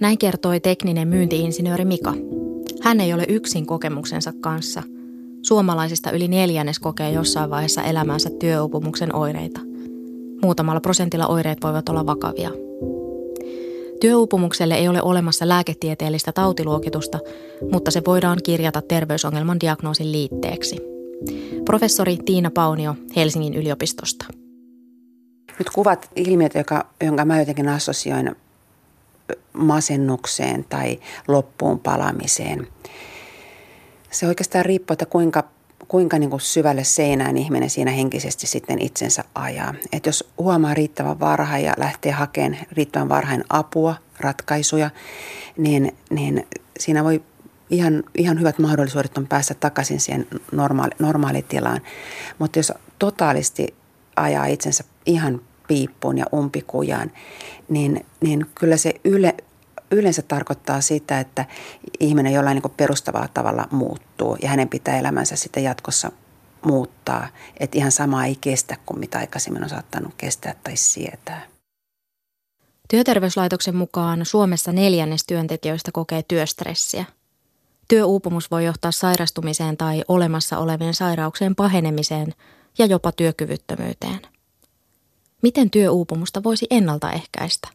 Näin 0.00 0.18
kertoi 0.18 0.60
tekninen 0.60 1.08
myyntiinsinööri 1.08 1.84
Mika. 1.84 2.14
Hän 2.80 3.00
ei 3.00 3.12
ole 3.14 3.24
yksin 3.28 3.66
kokemuksensa 3.66 4.32
kanssa. 4.40 4.82
Suomalaisista 5.42 6.10
yli 6.10 6.28
neljännes 6.28 6.78
kokee 6.78 7.10
jossain 7.10 7.50
vaiheessa 7.50 7.82
elämänsä 7.82 8.30
työuupumuksen 8.30 9.14
oireita. 9.14 9.60
Muutamalla 10.42 10.80
prosentilla 10.80 11.26
oireet 11.26 11.58
voivat 11.62 11.88
olla 11.88 12.06
vakavia. 12.06 12.50
Työuupumukselle 14.00 14.74
ei 14.74 14.88
ole 14.88 15.02
olemassa 15.02 15.48
lääketieteellistä 15.48 16.32
tautiluokitusta, 16.32 17.18
mutta 17.72 17.90
se 17.90 18.02
voidaan 18.06 18.38
kirjata 18.44 18.82
terveysongelman 18.82 19.60
diagnoosin 19.60 20.12
liitteeksi. 20.12 20.76
Professori 21.64 22.16
Tiina 22.24 22.50
Paunio 22.50 22.94
Helsingin 23.16 23.54
yliopistosta. 23.54 24.26
Nyt 25.58 25.70
kuvat 25.74 26.10
ilmiötä, 26.16 26.58
joka, 26.58 26.86
jonka 27.04 27.24
mä 27.24 27.38
jotenkin 27.38 27.68
assosioin 27.68 28.34
masennukseen 29.52 30.64
tai 30.68 31.00
loppuun 31.28 31.80
palamiseen. 31.80 32.68
Se 34.10 34.26
oikeastaan 34.26 34.64
riippuu, 34.64 34.92
että 34.92 35.06
kuinka, 35.06 35.44
kuinka 35.88 36.18
niin 36.18 36.30
kuin 36.30 36.40
syvälle 36.40 36.84
seinään 36.84 37.36
ihminen 37.36 37.70
siinä 37.70 37.90
henkisesti 37.90 38.46
sitten 38.46 38.82
itsensä 38.82 39.24
ajaa. 39.34 39.74
Et 39.92 40.06
jos 40.06 40.30
huomaa 40.38 40.74
riittävän 40.74 41.20
varhain 41.20 41.64
ja 41.64 41.74
lähtee 41.76 42.12
hakemaan 42.12 42.66
riittävän 42.72 43.08
varhain 43.08 43.44
apua, 43.48 43.94
ratkaisuja, 44.20 44.90
niin, 45.56 45.96
niin 46.10 46.46
siinä 46.78 47.04
voi 47.04 47.22
ihan, 47.70 48.02
ihan 48.18 48.38
hyvät 48.38 48.58
mahdollisuudet 48.58 49.18
on 49.18 49.26
päästä 49.26 49.54
takaisin 49.54 50.00
siihen 50.00 50.26
normaali, 50.52 50.90
normaalitilaan. 50.98 51.80
Mutta 52.38 52.58
jos 52.58 52.72
totaalisti 52.98 53.74
ajaa 54.16 54.46
itsensä 54.46 54.84
ihan 55.06 55.40
piippuun 55.68 56.18
ja 56.18 56.24
umpikujaan, 56.34 57.12
niin, 57.68 58.06
niin 58.20 58.46
kyllä 58.54 58.76
se 58.76 58.94
yle, 59.04 59.34
yleensä 59.90 60.22
tarkoittaa 60.22 60.80
sitä, 60.80 61.20
että 61.20 61.44
ihminen 62.00 62.32
jollain 62.32 62.54
niin 62.54 62.72
perustavaa 62.76 63.28
tavalla 63.28 63.68
muuttuu 63.70 64.36
ja 64.42 64.48
hänen 64.48 64.68
pitää 64.68 64.98
elämänsä 64.98 65.36
sitten 65.36 65.62
jatkossa 65.62 66.12
muuttaa. 66.64 67.28
Että 67.60 67.78
ihan 67.78 67.92
sama 67.92 68.24
ei 68.24 68.36
kestä 68.40 68.76
kuin 68.86 69.00
mitä 69.00 69.18
aikaisemmin 69.18 69.62
on 69.62 69.68
saattanut 69.68 70.14
kestää 70.16 70.54
tai 70.64 70.76
sietää. 70.76 71.46
Työterveyslaitoksen 72.90 73.76
mukaan 73.76 74.26
Suomessa 74.26 74.72
neljännes 74.72 75.24
työntekijöistä 75.26 75.92
kokee 75.92 76.22
työstressiä. 76.22 77.04
Työuupumus 77.88 78.50
voi 78.50 78.64
johtaa 78.64 78.92
sairastumiseen 78.92 79.76
tai 79.76 80.04
olemassa 80.08 80.58
olevien 80.58 80.94
sairauksien 80.94 81.54
pahenemiseen 81.54 82.34
ja 82.78 82.86
jopa 82.86 83.12
työkyvyttömyyteen– 83.12 84.20
Miten 85.42 85.70
työuupumusta 85.70 86.42
voisi 86.42 86.66
ennaltaehkäistä? 86.70 87.68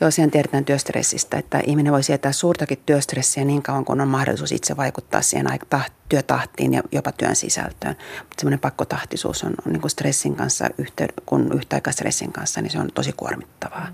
Joo, 0.00 0.10
siihen 0.10 0.30
tiedetään 0.30 0.64
työstressistä, 0.64 1.36
että 1.36 1.60
ihminen 1.66 1.92
voi 1.92 2.02
sietää 2.02 2.32
suurtakin 2.32 2.82
työstressiä 2.86 3.44
niin 3.44 3.62
kauan 3.62 3.84
kuin 3.84 4.00
on 4.00 4.08
mahdollisuus 4.08 4.52
itse 4.52 4.76
vaikuttaa 4.76 5.22
siihen 5.22 5.46
työtahtiin 6.08 6.74
ja 6.74 6.82
jopa 6.92 7.12
työn 7.12 7.36
sisältöön. 7.36 7.96
Mutta 8.18 8.34
semmoinen 8.38 8.60
pakkotahtisuus 8.60 9.44
on, 9.44 9.54
on 9.66 9.72
niin 9.72 9.80
kuin 9.80 9.90
stressin 9.90 10.36
kanssa, 10.36 10.64
kun 11.26 11.52
yhtä 11.54 11.76
aikaa 11.76 11.92
stressin 11.92 12.32
kanssa, 12.32 12.60
niin 12.62 12.70
se 12.70 12.78
on 12.78 12.88
tosi 12.94 13.12
kuormittavaa. 13.12 13.88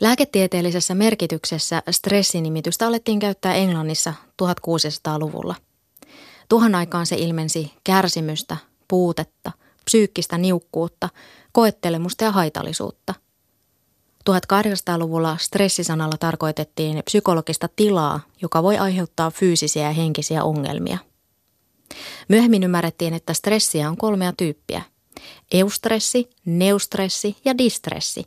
Lääketieteellisessä 0.00 0.94
merkityksessä 0.94 1.82
stressinimitystä 1.90 2.86
alettiin 2.86 3.18
käyttää 3.18 3.54
Englannissa 3.54 4.14
1600-luvulla. 4.42 5.54
Tuohon 6.48 6.74
aikaan 6.74 7.06
se 7.06 7.16
ilmensi 7.16 7.72
kärsimystä, 7.84 8.56
puutetta, 8.88 9.52
psyykkistä 9.84 10.38
niukkuutta– 10.38 11.08
koettelemusta 11.58 12.24
ja 12.24 12.32
haitallisuutta. 12.32 13.14
1800-luvulla 14.30 15.36
stressisanalla 15.40 16.16
tarkoitettiin 16.20 17.02
psykologista 17.04 17.68
tilaa, 17.76 18.20
joka 18.42 18.62
voi 18.62 18.78
aiheuttaa 18.78 19.30
fyysisiä 19.30 19.82
ja 19.82 19.92
henkisiä 19.92 20.44
ongelmia. 20.44 20.98
Myöhemmin 22.28 22.62
ymmärrettiin, 22.62 23.14
että 23.14 23.34
stressiä 23.34 23.88
on 23.88 23.96
kolmea 23.96 24.32
tyyppiä. 24.36 24.82
Eustressi, 25.52 26.30
neustressi 26.44 27.36
ja 27.44 27.58
distressi. 27.58 28.24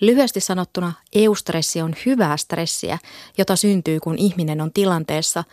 Lyhyesti 0.00 0.40
sanottuna 0.40 0.92
eustressi 1.14 1.82
on 1.82 1.94
hyvää 2.06 2.36
stressiä, 2.36 2.98
jota 3.38 3.56
syntyy 3.56 4.00
kun 4.00 4.18
ihminen 4.18 4.60
on 4.60 4.72
tilanteessa, 4.72 5.44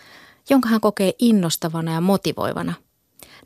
jonka 0.49 0.69
hän 0.69 0.81
kokee 0.81 1.13
innostavana 1.19 1.93
ja 1.93 2.01
motivoivana– 2.01 2.73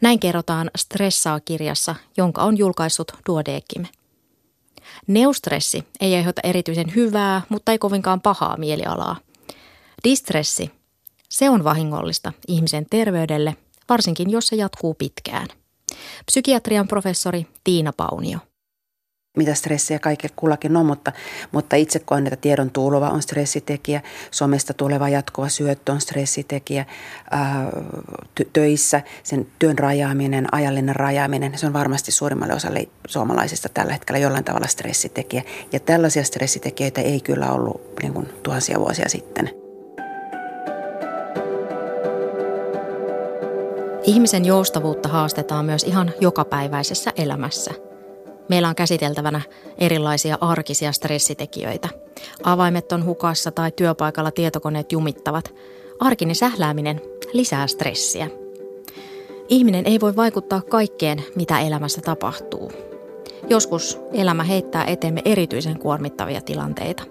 näin 0.02 0.20
kerrotaan 0.20 0.72
Stressaa-kirjassa, 0.78 1.96
jonka 2.18 2.44
on 2.44 2.58
julkaissut 2.58 3.12
Duodekim. 3.30 3.86
Neustressi 5.08 5.84
ei 6.00 6.16
aiheuta 6.16 6.42
erityisen 6.44 6.96
hyvää, 6.96 7.42
mutta 7.50 7.72
ei 7.72 7.78
kovinkaan 7.78 8.22
pahaa 8.22 8.58
mielialaa. 8.58 9.16
Distressi, 10.04 10.72
se 11.30 11.50
on 11.50 11.64
vahingollista 11.64 12.34
ihmisen 12.48 12.86
terveydelle, 12.90 13.56
varsinkin 13.90 14.30
jos 14.30 14.48
se 14.48 14.56
jatkuu 14.56 14.94
pitkään. 14.94 15.48
Psykiatrian 16.26 16.88
professori 16.88 17.48
Tiina 17.64 17.94
Paunio 17.98 18.40
mitä 19.38 19.54
stressiä 19.54 20.00
kaikille 20.00 20.34
kullakin 20.36 20.78
on, 20.78 20.86
mutta, 20.86 21.12
mutta 21.52 21.76
itse 21.76 22.00
koen, 22.00 22.28
että 22.28 22.38
tiedon 22.38 22.69
tulva 22.69 23.10
on 23.10 23.21
stressitekijä, 23.21 24.02
somesta 24.32 24.73
tuleva 24.73 25.10
jatkuva 25.10 25.50
syöttö 25.50 25.91
on 25.91 26.02
stressitekijä, 26.02 26.86
ää, 27.32 27.71
töissä 28.54 29.02
sen 29.23 29.47
työn 29.60 29.78
rajaaminen, 29.80 30.54
ajallinen 30.54 30.95
rajaaminen, 30.95 31.58
se 31.58 31.67
on 31.67 31.73
varmasti 31.73 32.12
suurimmalle 32.12 32.54
osalle 32.54 32.88
suomalaisista 33.08 33.69
tällä 33.69 33.93
hetkellä 33.93 34.19
jollain 34.19 34.43
tavalla 34.43 34.67
stressitekijä. 34.67 35.43
Ja 35.71 35.80
tällaisia 35.80 36.23
stressitekijöitä 36.23 37.02
ei 37.02 37.21
kyllä 37.21 37.52
ollut 37.52 37.82
niin 38.02 38.13
kuin 38.13 38.30
tuhansia 38.43 38.80
vuosia 38.80 39.10
sitten. 39.10 39.50
Ihmisen 44.04 44.45
joustavuutta 44.45 45.10
haastetaan 45.10 45.65
myös 45.65 45.84
ihan 45.84 46.12
jokapäiväisessä 46.19 47.13
elämässä– 47.17 47.71
Meillä 48.50 48.70
on 48.70 48.76
käsiteltävänä 48.76 49.42
erilaisia 49.78 50.38
arkisia 50.42 50.92
stressitekijöitä. 50.92 51.90
Avaimet 52.44 52.92
on 52.92 53.06
hukassa 53.06 53.52
tai 53.52 53.72
työpaikalla 53.72 54.32
tietokoneet 54.32 54.92
jumittavat. 54.92 55.54
Arkinen 56.00 56.36
sählääminen 56.36 57.02
lisää 57.34 57.68
stressiä. 57.68 58.30
Ihminen 59.50 59.86
ei 59.88 60.00
voi 60.00 60.16
vaikuttaa 60.16 60.62
kaikkeen, 60.62 61.24
mitä 61.36 61.60
elämässä 61.60 62.02
tapahtuu. 62.02 62.72
Joskus 63.50 64.00
elämä 64.14 64.44
heittää 64.44 64.86
eteemme 64.86 65.22
erityisen 65.26 65.80
kuormittavia 65.80 66.42
tilanteita. 66.42 67.04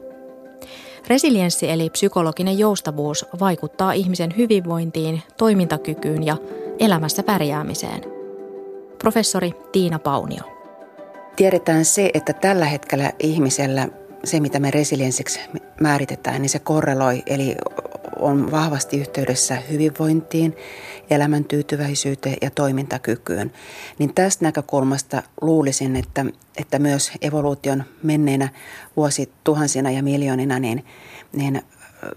Resilienssi 1.09 1.71
eli 1.71 1.91
psykologinen 1.91 2.59
joustavuus 2.59 3.27
vaikuttaa 3.41 3.93
ihmisen 3.93 4.35
hyvinvointiin, 4.37 5.23
toimintakykyyn 5.37 6.27
ja 6.27 6.37
elämässä 6.79 7.23
pärjäämiseen. 7.23 8.01
Professori 8.99 9.53
Tiina 9.73 9.99
Paunio. 9.99 10.56
Tiedetään 11.37 11.85
se, 11.85 12.11
että 12.15 12.33
tällä 12.33 12.65
hetkellä 12.65 13.13
ihmisellä 13.19 13.89
se, 14.25 14.41
mitä 14.41 14.61
me 14.61 14.71
resilienssiksi 14.71 15.41
määritetään, 15.81 16.43
niin 16.43 16.51
se 16.51 16.59
korreloi, 16.59 17.23
eli 17.27 17.57
on 18.19 18.51
vahvasti 18.51 18.99
yhteydessä 18.99 19.63
hyvinvointiin, 19.71 20.57
elämäntyytyväisyyteen 21.11 22.37
ja 22.43 22.51
toimintakykyyn. 22.51 23.53
Niin 23.99 24.15
tästä 24.15 24.45
näkökulmasta 24.45 25.23
luulisin, 25.41 25.97
että, 25.97 26.25
että 26.57 26.79
myös 26.79 27.13
evoluution 27.21 27.85
menneinä 28.03 28.49
vuosituhansina 28.97 29.91
ja 29.91 30.03
miljoonina, 30.03 30.59
niin, 30.59 30.85
niin 31.33 31.63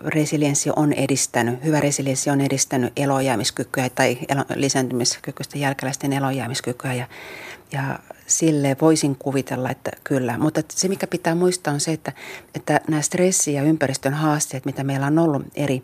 resilienssi 0.05 0.69
on 0.75 0.93
edistänyt, 0.93 1.63
hyvä 1.63 1.79
resilienssi 1.79 2.29
on 2.29 2.41
edistänyt 2.41 2.93
elojäämiskykyä 2.99 3.89
tai 3.89 4.17
lisääntymiskykyistä 4.55 5.57
jälkeläisten 5.57 6.13
elojäämiskykyä 6.13 6.93
ja, 6.93 7.07
ja 7.71 7.99
sille 8.27 8.77
voisin 8.81 9.15
kuvitella, 9.15 9.69
että 9.69 9.91
kyllä. 10.03 10.37
Mutta 10.37 10.61
se, 10.69 10.87
mikä 10.87 11.07
pitää 11.07 11.35
muistaa, 11.35 11.73
on 11.73 11.79
se, 11.79 11.91
että, 11.91 12.13
että 12.55 12.81
nämä 12.87 13.01
stressi- 13.01 13.53
ja 13.53 13.63
ympäristön 13.63 14.13
haasteet, 14.13 14.65
mitä 14.65 14.83
meillä 14.83 15.07
on 15.07 15.19
ollut 15.19 15.43
eri 15.55 15.83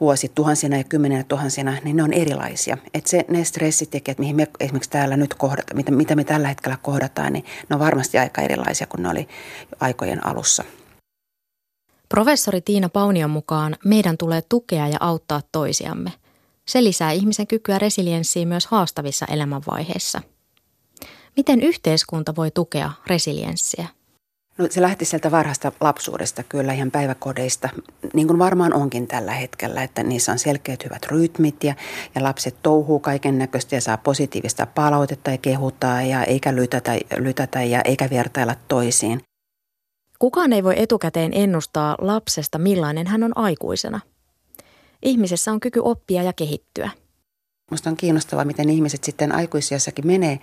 vuosi 0.00 0.32
tuhansina 0.34 0.76
ja 0.76 0.84
kymmenenä 0.84 1.24
tuhansina, 1.24 1.76
niin 1.84 1.96
ne 1.96 2.02
on 2.02 2.12
erilaisia. 2.12 2.76
Että 2.94 3.10
se, 3.10 3.24
ne 3.28 3.44
stressitekijät, 3.44 4.18
mihin 4.18 4.36
me 4.36 4.48
esimerkiksi 4.60 4.90
täällä 4.90 5.16
nyt 5.16 5.34
kohdataan, 5.34 5.76
mitä, 5.76 5.92
mitä 5.92 6.16
me 6.16 6.24
tällä 6.24 6.48
hetkellä 6.48 6.78
kohdataan, 6.82 7.32
niin 7.32 7.44
ne 7.68 7.74
on 7.74 7.80
varmasti 7.80 8.18
aika 8.18 8.42
erilaisia 8.42 8.86
kuin 8.86 9.02
ne 9.02 9.08
oli 9.08 9.28
aikojen 9.80 10.26
alussa. 10.26 10.64
Professori 12.08 12.60
Tiina 12.60 12.88
Paunion 12.88 13.30
mukaan 13.30 13.76
meidän 13.84 14.18
tulee 14.18 14.42
tukea 14.48 14.88
ja 14.88 14.96
auttaa 15.00 15.40
toisiamme. 15.52 16.12
Se 16.68 16.84
lisää 16.84 17.12
ihmisen 17.12 17.46
kykyä 17.46 17.78
resilienssiin 17.78 18.48
myös 18.48 18.66
haastavissa 18.66 19.26
elämänvaiheissa. 19.26 20.22
Miten 21.36 21.62
yhteiskunta 21.62 22.36
voi 22.36 22.50
tukea 22.50 22.92
resilienssiä? 23.06 23.86
No, 24.58 24.66
se 24.70 24.82
lähti 24.82 25.04
sieltä 25.04 25.30
varhaista 25.30 25.72
lapsuudesta 25.80 26.42
kyllä 26.42 26.72
ihan 26.72 26.90
päiväkodeista, 26.90 27.68
niin 28.14 28.26
kuin 28.26 28.38
varmaan 28.38 28.74
onkin 28.74 29.06
tällä 29.06 29.32
hetkellä, 29.32 29.82
että 29.82 30.02
niissä 30.02 30.32
on 30.32 30.38
selkeät 30.38 30.84
hyvät 30.84 31.06
rytmit 31.06 31.64
ja, 31.64 31.74
ja 32.14 32.22
lapset 32.22 32.56
touhuu 32.62 32.98
kaiken 32.98 33.38
näköistä 33.38 33.74
ja 33.74 33.80
saa 33.80 33.96
positiivista 33.96 34.66
palautetta 34.66 35.30
ja 35.30 35.38
kehuttaa 35.38 36.02
ja 36.02 36.24
eikä 36.24 36.54
lytätä, 36.54 36.98
lytätä 37.18 37.62
ja 37.62 37.82
eikä 37.82 38.10
vertailla 38.10 38.54
toisiin. 38.68 39.20
Kukaan 40.18 40.52
ei 40.52 40.64
voi 40.64 40.74
etukäteen 40.76 41.34
ennustaa 41.34 41.96
lapsesta, 42.00 42.58
millainen 42.58 43.06
hän 43.06 43.22
on 43.22 43.38
aikuisena. 43.38 44.00
Ihmisessä 45.02 45.52
on 45.52 45.60
kyky 45.60 45.80
oppia 45.84 46.22
ja 46.22 46.32
kehittyä. 46.32 46.90
Minusta 47.70 47.90
on 47.90 47.96
kiinnostavaa, 47.96 48.44
miten 48.44 48.70
ihmiset 48.70 49.04
sitten 49.04 49.34
aikuisiassakin 49.34 50.06
menee 50.06 50.38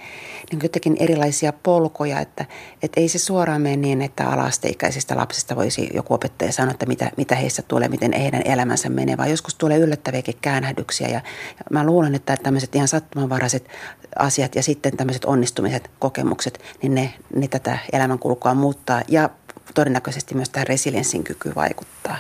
niin 0.52 0.60
jotenkin 0.64 0.98
erilaisia 1.00 1.54
polkoja, 1.54 2.20
että, 2.20 2.46
että 2.82 3.02
ei 3.02 3.08
se 3.08 3.20
suoraan 3.20 3.62
mene 3.62 3.76
niin, 3.76 4.02
että 4.02 4.30
alasteikäisistä 4.30 5.18
lapsista 5.18 5.56
voisi 5.56 5.90
joku 5.94 6.14
opettaja 6.14 6.52
sanoa, 6.52 6.72
että 6.72 6.86
mitä, 6.86 7.12
mitä 7.18 7.36
heissä 7.36 7.62
tulee, 7.62 7.90
miten 7.90 8.14
heidän 8.14 8.42
elämänsä 8.46 8.90
menee, 8.90 9.18
vaan 9.18 9.30
joskus 9.30 9.56
tulee 9.56 9.78
yllättäviäkin 9.78 10.36
käännähdyksiä. 10.42 11.08
Ja, 11.08 11.22
ja 11.60 11.64
mä 11.72 11.86
luulen, 11.86 12.16
että 12.16 12.38
tämmöiset 12.44 12.76
ihan 12.76 12.88
sattumanvaraiset 12.88 13.68
asiat 14.20 14.56
ja 14.56 14.64
sitten 14.64 14.98
tämmöiset 14.98 15.26
onnistumiset, 15.26 15.92
kokemukset, 16.00 16.60
niin 16.82 16.96
ne, 16.96 17.14
ne 17.36 17.48
tätä 17.48 17.78
elämänkulkua 17.92 18.54
muuttaa 18.54 19.02
ja 19.08 19.30
todennäköisesti 19.74 20.36
myös 20.36 20.50
tähän 20.50 20.68
resilienssin 20.68 21.24
kyky 21.24 21.56
vaikuttaa. 21.56 22.18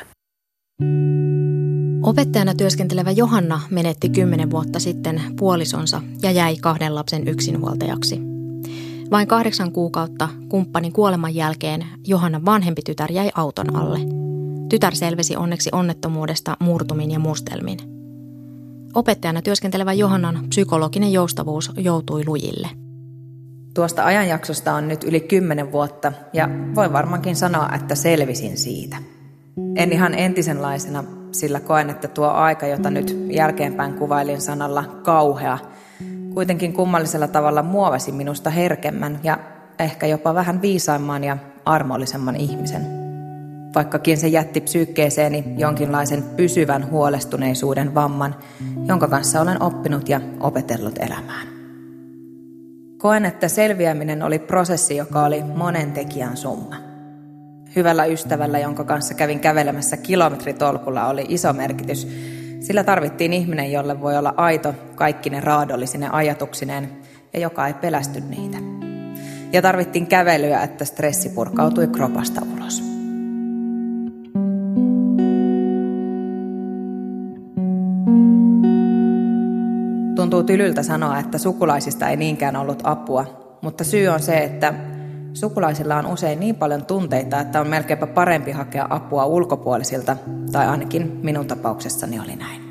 Opettajana 2.07 2.53
työskentelevä 2.53 3.11
Johanna 3.11 3.61
menetti 3.69 4.09
kymmenen 4.09 4.51
vuotta 4.51 4.79
sitten 4.79 5.21
puolisonsa 5.39 6.01
ja 6.21 6.31
jäi 6.31 6.57
kahden 6.61 6.95
lapsen 6.95 7.27
yksinhuoltajaksi. 7.27 8.19
Vain 9.11 9.27
kahdeksan 9.27 9.71
kuukautta 9.71 10.29
kumppanin 10.49 10.93
kuoleman 10.93 11.35
jälkeen 11.35 11.85
Johannan 12.07 12.45
vanhempi 12.45 12.81
tytär 12.81 13.11
jäi 13.11 13.29
auton 13.35 13.75
alle. 13.75 13.99
Tytär 14.69 14.95
selvisi 14.95 15.35
onneksi 15.35 15.69
onnettomuudesta 15.73 16.57
murtumin 16.59 17.11
ja 17.11 17.19
mustelmin. 17.19 17.79
Opettajana 18.93 19.41
työskentelevä 19.41 19.93
Johannan 19.93 20.45
psykologinen 20.49 21.13
joustavuus 21.13 21.71
joutui 21.77 22.23
lujille. 22.27 22.69
Tuosta 23.73 24.05
ajanjaksosta 24.05 24.73
on 24.73 24.87
nyt 24.87 25.03
yli 25.03 25.19
kymmenen 25.19 25.71
vuotta 25.71 26.13
ja 26.33 26.49
voi 26.75 26.93
varmaankin 26.93 27.35
sanoa, 27.35 27.69
että 27.75 27.95
selvisin 27.95 28.57
siitä. 28.57 28.97
En 29.75 29.91
ihan 29.91 30.13
entisenlaisena, 30.13 31.03
sillä 31.31 31.59
koen, 31.59 31.89
että 31.89 32.07
tuo 32.07 32.27
aika, 32.27 32.67
jota 32.67 32.89
nyt 32.89 33.17
jälkeenpäin 33.31 33.93
kuvailin 33.93 34.41
sanalla 34.41 34.83
kauhea, 35.03 35.57
kuitenkin 36.33 36.73
kummallisella 36.73 37.27
tavalla 37.27 37.63
muovasi 37.63 38.11
minusta 38.11 38.49
herkemmän 38.49 39.19
ja 39.23 39.39
ehkä 39.79 40.07
jopa 40.07 40.33
vähän 40.33 40.61
viisaimman 40.61 41.23
ja 41.23 41.37
armollisemman 41.65 42.35
ihmisen. 42.35 42.81
Vaikkakin 43.75 44.17
se 44.17 44.27
jätti 44.27 44.61
psyykkeeseeni 44.61 45.53
jonkinlaisen 45.57 46.23
pysyvän 46.23 46.91
huolestuneisuuden 46.91 47.95
vamman, 47.95 48.35
jonka 48.85 49.07
kanssa 49.07 49.41
olen 49.41 49.61
oppinut 49.61 50.09
ja 50.09 50.21
opetellut 50.39 50.97
elämään. 50.97 51.47
Koen, 52.97 53.25
että 53.25 53.47
selviäminen 53.47 54.23
oli 54.23 54.39
prosessi, 54.39 54.97
joka 54.97 55.25
oli 55.25 55.43
monen 55.43 55.91
tekijän 55.91 56.37
summa. 56.37 56.86
Hyvällä 57.77 58.05
ystävällä, 58.05 58.59
jonka 58.59 58.83
kanssa 58.83 59.13
kävin 59.13 59.39
kävelemässä 59.39 59.97
kilometritolkulla, 59.97 61.07
oli 61.07 61.25
iso 61.29 61.53
merkitys, 61.53 62.07
sillä 62.59 62.83
tarvittiin 62.83 63.33
ihminen, 63.33 63.71
jolle 63.71 64.01
voi 64.01 64.17
olla 64.17 64.33
aito 64.37 64.73
kaikki 64.95 65.29
ne 65.29 65.39
raadollisine 65.39 66.09
ajatuksineen 66.11 66.89
ja 67.33 67.39
joka 67.39 67.67
ei 67.67 67.73
pelästy 67.73 68.19
niitä. 68.21 68.57
Ja 69.53 69.61
tarvittiin 69.61 70.07
kävelyä, 70.07 70.63
että 70.63 70.85
stressi 70.85 71.29
purkautui 71.29 71.87
kropasta 71.87 72.41
ulos. 72.55 72.83
Tuntuu 80.15 80.43
tylyltä 80.43 80.83
sanoa, 80.83 81.19
että 81.19 81.37
sukulaisista 81.37 82.09
ei 82.09 82.15
niinkään 82.15 82.55
ollut 82.55 82.81
apua, 82.83 83.57
mutta 83.61 83.83
syy 83.83 84.07
on 84.07 84.19
se, 84.19 84.37
että 84.37 84.73
Sukulaisilla 85.33 85.95
on 85.95 86.05
usein 86.05 86.39
niin 86.39 86.55
paljon 86.55 86.85
tunteita, 86.85 87.39
että 87.39 87.61
on 87.61 87.67
melkeinpä 87.67 88.07
parempi 88.07 88.51
hakea 88.51 88.87
apua 88.89 89.25
ulkopuolisilta, 89.25 90.17
tai 90.51 90.67
ainakin 90.67 91.19
minun 91.23 91.47
tapauksessani 91.47 92.19
oli 92.19 92.35
näin. 92.35 92.61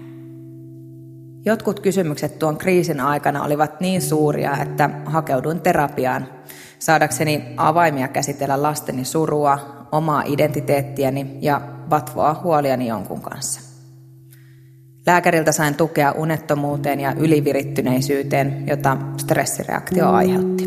Jotkut 1.45 1.81
kysymykset 1.81 2.39
tuon 2.39 2.57
kriisin 2.57 3.01
aikana 3.01 3.45
olivat 3.45 3.81
niin 3.81 4.03
suuria, 4.03 4.57
että 4.63 4.91
hakeuduin 5.05 5.61
terapiaan 5.61 6.29
saadakseni 6.79 7.45
avaimia 7.57 8.09
käsitellä 8.09 8.63
lasteni 8.63 9.05
surua, 9.05 9.59
omaa 9.93 10.23
identiteettiäni 10.27 11.39
ja 11.41 11.61
vatvoa 11.91 12.41
huoliani 12.45 12.87
jonkun 12.87 13.21
kanssa. 13.21 13.61
Lääkäriltä 15.07 15.53
sain 15.53 15.75
tukea 15.75 16.13
unettomuuteen 16.13 17.01
ja 17.01 17.13
ylivirittyneisyyteen, 17.13 18.65
jota 18.67 18.97
stressireaktio 19.17 20.11
aiheutti. 20.11 20.66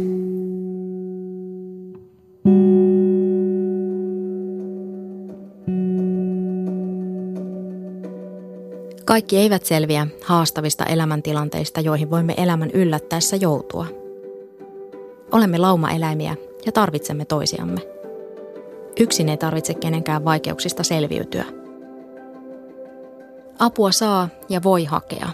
Kaikki 9.09 9.37
eivät 9.37 9.65
selviä 9.65 10.07
haastavista 10.25 10.85
elämäntilanteista, 10.85 11.81
joihin 11.81 12.09
voimme 12.09 12.33
elämän 12.37 12.71
yllättäessä 12.71 13.35
joutua. 13.35 13.85
Olemme 15.31 15.57
laumaeläimiä 15.57 16.35
ja 16.65 16.71
tarvitsemme 16.71 17.25
toisiamme. 17.25 17.81
Yksin 18.99 19.29
ei 19.29 19.37
tarvitse 19.37 19.73
kenenkään 19.73 20.25
vaikeuksista 20.25 20.83
selviytyä. 20.83 21.45
Apua 23.59 23.91
saa 23.91 24.29
ja 24.49 24.63
voi 24.63 24.85
hakea. 24.85 25.29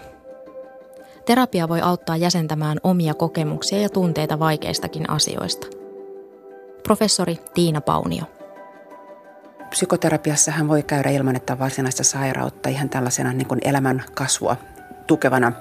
Terapia 1.26 1.68
voi 1.68 1.80
auttaa 1.80 2.16
jäsentämään 2.16 2.78
omia 2.82 3.14
kokemuksia 3.14 3.80
ja 3.80 3.88
tunteita 3.88 4.38
vaikeistakin 4.38 5.10
asioista. 5.10 5.66
Professori 6.82 7.38
Tiina 7.54 7.80
Paunio 7.80 8.35
psykoterapiassa 9.76 10.50
hän 10.50 10.68
voi 10.68 10.82
käydä 10.82 11.10
ilman, 11.10 11.36
että 11.36 11.52
on 11.52 11.58
varsinaista 11.58 12.04
sairautta 12.04 12.68
ihan 12.68 12.88
tällaisena 12.88 13.32
niin 13.32 13.48
kuin 13.48 13.60
elämän 13.64 14.04
kasvua 14.14 14.56
tukevana 15.06 15.52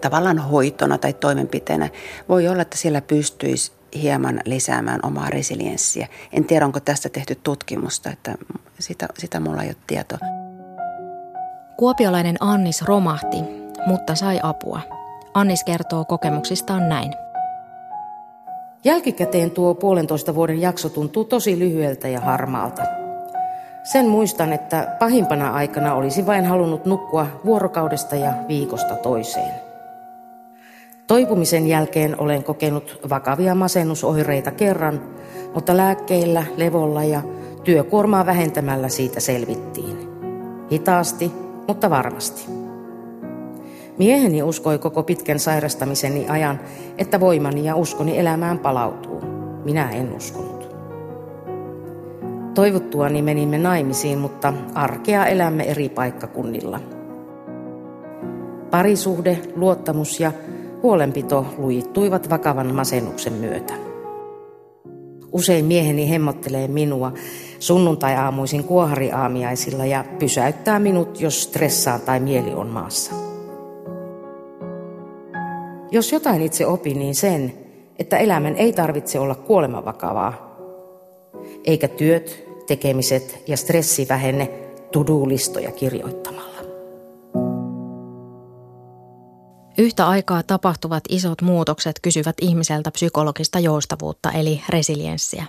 tavallaan 0.00 0.38
hoitona 0.38 0.98
tai 0.98 1.12
toimenpiteenä. 1.12 1.88
Voi 2.28 2.48
olla, 2.48 2.62
että 2.62 2.76
siellä 2.76 3.00
pystyisi 3.00 3.72
hieman 4.02 4.40
lisäämään 4.44 5.00
omaa 5.02 5.30
resilienssiä. 5.30 6.08
En 6.32 6.44
tiedä, 6.44 6.66
onko 6.66 6.80
tästä 6.80 7.08
tehty 7.08 7.34
tutkimusta, 7.34 8.10
että 8.10 8.34
sitä, 8.78 9.08
sitä 9.18 9.40
mulla 9.40 9.62
ei 9.62 9.68
ole 9.68 9.76
tietoa. 9.86 10.18
Kuopiolainen 11.76 12.36
Annis 12.40 12.82
romahti, 12.82 13.36
mutta 13.86 14.14
sai 14.14 14.40
apua. 14.42 14.80
Annis 15.34 15.64
kertoo 15.64 16.04
kokemuksistaan 16.04 16.88
näin. 16.88 17.14
Jälkikäteen 18.84 19.50
tuo 19.50 19.74
puolentoista 19.74 20.34
vuoden 20.34 20.60
jakso 20.60 20.88
tuntuu 20.88 21.24
tosi 21.24 21.58
lyhyeltä 21.58 22.08
ja 22.08 22.20
harmaalta. 22.20 23.01
Sen 23.82 24.08
muistan, 24.08 24.52
että 24.52 24.96
pahimpana 24.98 25.50
aikana 25.50 25.94
olisi 25.94 26.26
vain 26.26 26.44
halunnut 26.44 26.86
nukkua 26.86 27.26
vuorokaudesta 27.44 28.16
ja 28.16 28.32
viikosta 28.48 28.94
toiseen. 28.94 29.54
Toipumisen 31.06 31.66
jälkeen 31.66 32.20
olen 32.20 32.44
kokenut 32.44 33.00
vakavia 33.10 33.54
masennusoireita 33.54 34.50
kerran, 34.50 35.02
mutta 35.54 35.76
lääkkeillä, 35.76 36.44
levolla 36.56 37.04
ja 37.04 37.22
työkuormaa 37.64 38.26
vähentämällä 38.26 38.88
siitä 38.88 39.20
selvittiin. 39.20 40.08
Hitaasti, 40.72 41.32
mutta 41.68 41.90
varmasti. 41.90 42.46
Mieheni 43.98 44.42
uskoi 44.42 44.78
koko 44.78 45.02
pitkän 45.02 45.38
sairastamiseni 45.38 46.28
ajan, 46.28 46.60
että 46.98 47.20
voimani 47.20 47.64
ja 47.64 47.76
uskoni 47.76 48.18
elämään 48.18 48.58
palautuu. 48.58 49.20
Minä 49.64 49.90
en 49.90 50.16
uskonut. 50.16 50.61
Toivottuani 52.54 53.22
menimme 53.22 53.58
naimisiin, 53.58 54.18
mutta 54.18 54.52
arkea 54.74 55.26
elämme 55.26 55.62
eri 55.62 55.88
paikkakunnilla. 55.88 56.80
Parisuhde, 58.70 59.38
luottamus 59.56 60.20
ja 60.20 60.32
huolenpito 60.82 61.46
lujittuivat 61.58 62.30
vakavan 62.30 62.74
masennuksen 62.74 63.32
myötä. 63.32 63.74
Usein 65.32 65.64
mieheni 65.64 66.10
hemmottelee 66.10 66.68
minua 66.68 67.12
sunnuntai-aamuisin 67.58 68.64
kuohariaamiaisilla 68.64 69.86
ja 69.86 70.04
pysäyttää 70.18 70.78
minut, 70.78 71.20
jos 71.20 71.42
stressaan 71.42 72.00
tai 72.00 72.20
mieli 72.20 72.54
on 72.54 72.66
maassa. 72.66 73.12
Jos 75.90 76.12
jotain 76.12 76.42
itse 76.42 76.66
opin, 76.66 76.98
niin 76.98 77.14
sen, 77.14 77.52
että 77.98 78.16
elämän 78.16 78.56
ei 78.56 78.72
tarvitse 78.72 79.18
olla 79.18 79.34
kuolemavakavaa, 79.34 80.51
eikä 81.64 81.88
työt, 81.88 82.44
tekemiset 82.66 83.42
ja 83.48 83.56
stressi 83.56 84.06
vähenne 84.08 84.46
to-do-listoja 84.92 85.72
kirjoittamalla. 85.72 86.52
Yhtä 89.78 90.08
aikaa 90.08 90.42
tapahtuvat 90.42 91.04
isot 91.08 91.42
muutokset 91.42 91.96
kysyvät 92.02 92.36
ihmiseltä 92.40 92.90
psykologista 92.90 93.58
joustavuutta 93.58 94.32
eli 94.32 94.62
resilienssiä. 94.68 95.46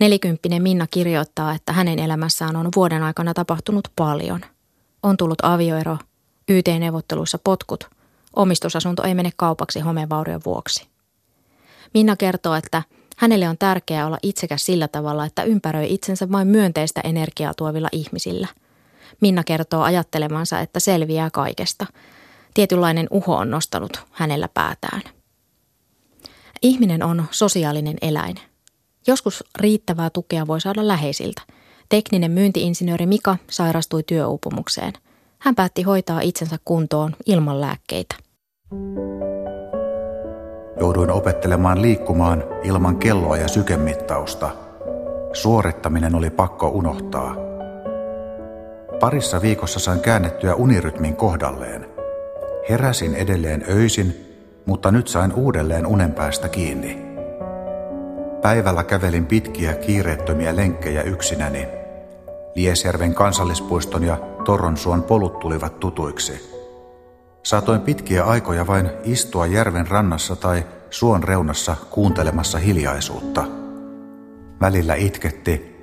Nelikymppinen 0.00 0.62
Minna 0.62 0.86
kirjoittaa, 0.90 1.54
että 1.54 1.72
hänen 1.72 1.98
elämässään 1.98 2.56
on 2.56 2.68
vuoden 2.76 3.02
aikana 3.02 3.34
tapahtunut 3.34 3.88
paljon. 3.96 4.40
On 5.02 5.16
tullut 5.16 5.38
avioero, 5.42 5.98
YT-neuvotteluissa 6.48 7.38
potkut, 7.44 7.88
omistusasunto 8.36 9.02
ei 9.02 9.14
mene 9.14 9.30
kaupaksi 9.36 9.80
homevaurion 9.80 10.40
vuoksi. 10.44 10.86
Minna 11.94 12.16
kertoo, 12.16 12.54
että 12.54 12.82
hänelle 13.16 13.48
on 13.48 13.58
tärkeää 13.58 14.06
olla 14.06 14.18
itsekäs 14.22 14.66
sillä 14.66 14.88
tavalla, 14.88 15.26
että 15.26 15.42
ympäröi 15.42 15.94
itsensä 15.94 16.32
vain 16.32 16.48
myönteistä 16.48 17.00
energiaa 17.04 17.54
tuovilla 17.54 17.88
ihmisillä. 17.92 18.48
Minna 19.20 19.44
kertoo 19.44 19.82
ajattelemansa, 19.82 20.60
että 20.60 20.80
selviää 20.80 21.30
kaikesta. 21.30 21.86
Tietynlainen 22.54 23.06
uho 23.10 23.36
on 23.36 23.50
nostanut 23.50 24.02
hänellä 24.12 24.48
päätään. 24.54 25.02
Ihminen 26.62 27.02
on 27.02 27.24
sosiaalinen 27.30 27.96
eläin. 28.02 28.36
Joskus 29.06 29.44
riittävää 29.58 30.10
tukea 30.10 30.46
voi 30.46 30.60
saada 30.60 30.88
läheisiltä. 30.88 31.42
Tekninen 31.88 32.30
myyntiinsinööri 32.30 33.06
Mika 33.06 33.36
sairastui 33.50 34.02
työuupumukseen. 34.02 34.92
Hän 35.38 35.54
päätti 35.54 35.82
hoitaa 35.82 36.20
itsensä 36.20 36.58
kuntoon 36.64 37.16
ilman 37.26 37.60
lääkkeitä. 37.60 38.14
Jouduin 40.80 41.10
opettelemaan 41.10 41.82
liikkumaan 41.82 42.44
ilman 42.62 42.96
kelloa 42.96 43.36
ja 43.36 43.48
sykemittausta. 43.48 44.50
Suorittaminen 45.32 46.14
oli 46.14 46.30
pakko 46.30 46.68
unohtaa. 46.68 47.36
Parissa 49.00 49.42
viikossa 49.42 49.80
sain 49.80 50.00
käännettyä 50.00 50.54
unirytmin 50.54 51.16
kohdalleen. 51.16 51.86
Heräsin 52.68 53.14
edelleen 53.14 53.64
öisin, 53.68 54.36
mutta 54.66 54.90
nyt 54.90 55.08
sain 55.08 55.32
uudelleen 55.32 55.86
unen 55.86 56.12
päästä 56.12 56.48
kiinni. 56.48 57.04
Päivällä 58.42 58.84
kävelin 58.84 59.26
pitkiä 59.26 59.74
kiireettömiä 59.74 60.56
lenkkejä 60.56 61.02
yksinäni. 61.02 61.68
Liesjärven 62.54 63.14
kansallispuiston 63.14 64.04
ja 64.04 64.16
Torronsuon 64.44 65.02
polut 65.02 65.38
tulivat 65.38 65.80
tutuiksi. 65.80 66.53
Saatoin 67.44 67.80
pitkiä 67.80 68.24
aikoja 68.24 68.66
vain 68.66 68.90
istua 69.02 69.46
järven 69.46 69.86
rannassa 69.86 70.36
tai 70.36 70.64
suon 70.90 71.22
reunassa 71.22 71.76
kuuntelemassa 71.90 72.58
hiljaisuutta. 72.58 73.44
Välillä 74.60 74.94
itketti, 74.94 75.74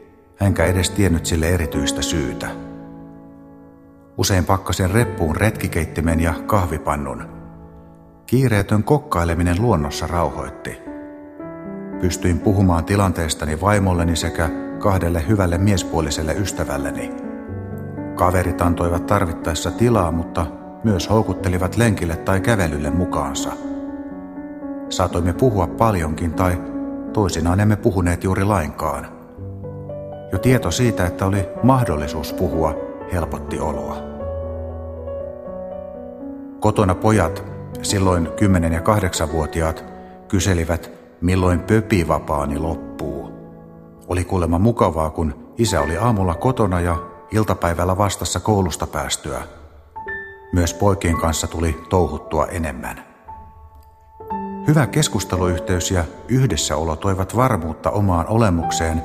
enkä 0.41 0.65
edes 0.65 0.89
tiennyt 0.89 1.25
sille 1.25 1.49
erityistä 1.49 2.01
syytä. 2.01 2.47
Usein 4.17 4.45
pakkasin 4.45 4.91
reppuun 4.91 5.35
retkikeittimen 5.35 6.19
ja 6.19 6.33
kahvipannun. 6.45 7.25
Kiireetön 8.25 8.83
kokkaileminen 8.83 9.61
luonnossa 9.61 10.07
rauhoitti. 10.07 10.77
Pystyin 12.01 12.39
puhumaan 12.39 12.85
tilanteestani 12.85 13.61
vaimolleni 13.61 14.15
sekä 14.15 14.49
kahdelle 14.79 15.27
hyvälle 15.27 15.57
miespuoliselle 15.57 16.33
ystävälleni. 16.33 17.11
Kaverit 18.15 18.61
antoivat 18.61 19.05
tarvittaessa 19.05 19.71
tilaa, 19.71 20.11
mutta 20.11 20.45
myös 20.83 21.09
houkuttelivat 21.09 21.77
lenkille 21.77 22.15
tai 22.15 22.41
kävelylle 22.41 22.89
mukaansa. 22.89 23.51
Saatoimme 24.89 25.33
puhua 25.33 25.67
paljonkin 25.67 26.33
tai 26.33 26.61
toisinaan 27.13 27.59
emme 27.59 27.75
puhuneet 27.75 28.23
juuri 28.23 28.43
lainkaan. 28.43 29.07
Jo 30.31 30.37
tieto 30.37 30.71
siitä, 30.71 31.05
että 31.05 31.25
oli 31.25 31.49
mahdollisuus 31.63 32.33
puhua, 32.33 32.75
helpotti 33.13 33.59
oloa. 33.59 33.97
Kotona 36.59 36.95
pojat, 36.95 37.43
silloin 37.81 38.27
10- 38.27 38.73
ja 38.73 38.79
8-vuotiaat, 38.79 39.85
kyselivät, 40.27 40.91
milloin 41.21 41.59
pöpivapaani 41.59 42.59
loppuu. 42.59 43.31
Oli 44.07 44.23
kuulemma 44.23 44.59
mukavaa, 44.59 45.09
kun 45.09 45.53
isä 45.57 45.81
oli 45.81 45.97
aamulla 45.97 46.35
kotona 46.35 46.79
ja 46.79 46.95
iltapäivällä 47.31 47.97
vastassa 47.97 48.39
koulusta 48.39 48.87
päästyä– 48.87 49.41
myös 50.51 50.73
poikien 50.73 51.17
kanssa 51.17 51.47
tuli 51.47 51.83
touhuttua 51.89 52.47
enemmän. 52.47 53.03
Hyvä 54.67 54.87
keskusteluyhteys 54.87 55.91
ja 55.91 56.03
yhdessäolo 56.27 56.95
toivat 56.95 57.35
varmuutta 57.35 57.89
omaan 57.89 58.27
olemukseen, 58.27 59.03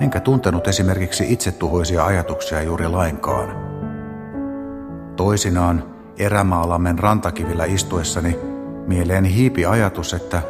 enkä 0.00 0.20
tuntenut 0.20 0.68
esimerkiksi 0.68 1.32
itsetuhoisia 1.32 2.04
ajatuksia 2.04 2.62
juuri 2.62 2.88
lainkaan. 2.88 3.56
Toisinaan 5.16 5.84
erämaalammen 6.18 6.98
rantakivillä 6.98 7.64
istuessani 7.64 8.38
mieleeni 8.86 9.34
hiipi 9.34 9.66
ajatus, 9.66 10.14
että 10.14 10.42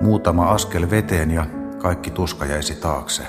muutama 0.00 0.50
askel 0.50 0.90
veteen 0.90 1.30
ja 1.30 1.46
kaikki 1.78 2.10
tuska 2.10 2.46
jäisi 2.46 2.74
taakse. 2.74 3.22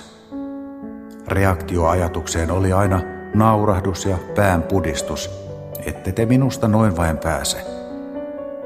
Reaktio 1.27 1.87
ajatukseen 1.87 2.51
oli 2.51 2.73
aina 2.73 3.01
naurahdus 3.33 4.05
ja 4.05 4.17
pään 4.35 4.63
pudistus– 4.63 5.29
ette 5.85 6.11
te 6.11 6.25
minusta 6.25 6.67
noin 6.67 6.97
vain 6.97 7.17
pääse. 7.17 7.57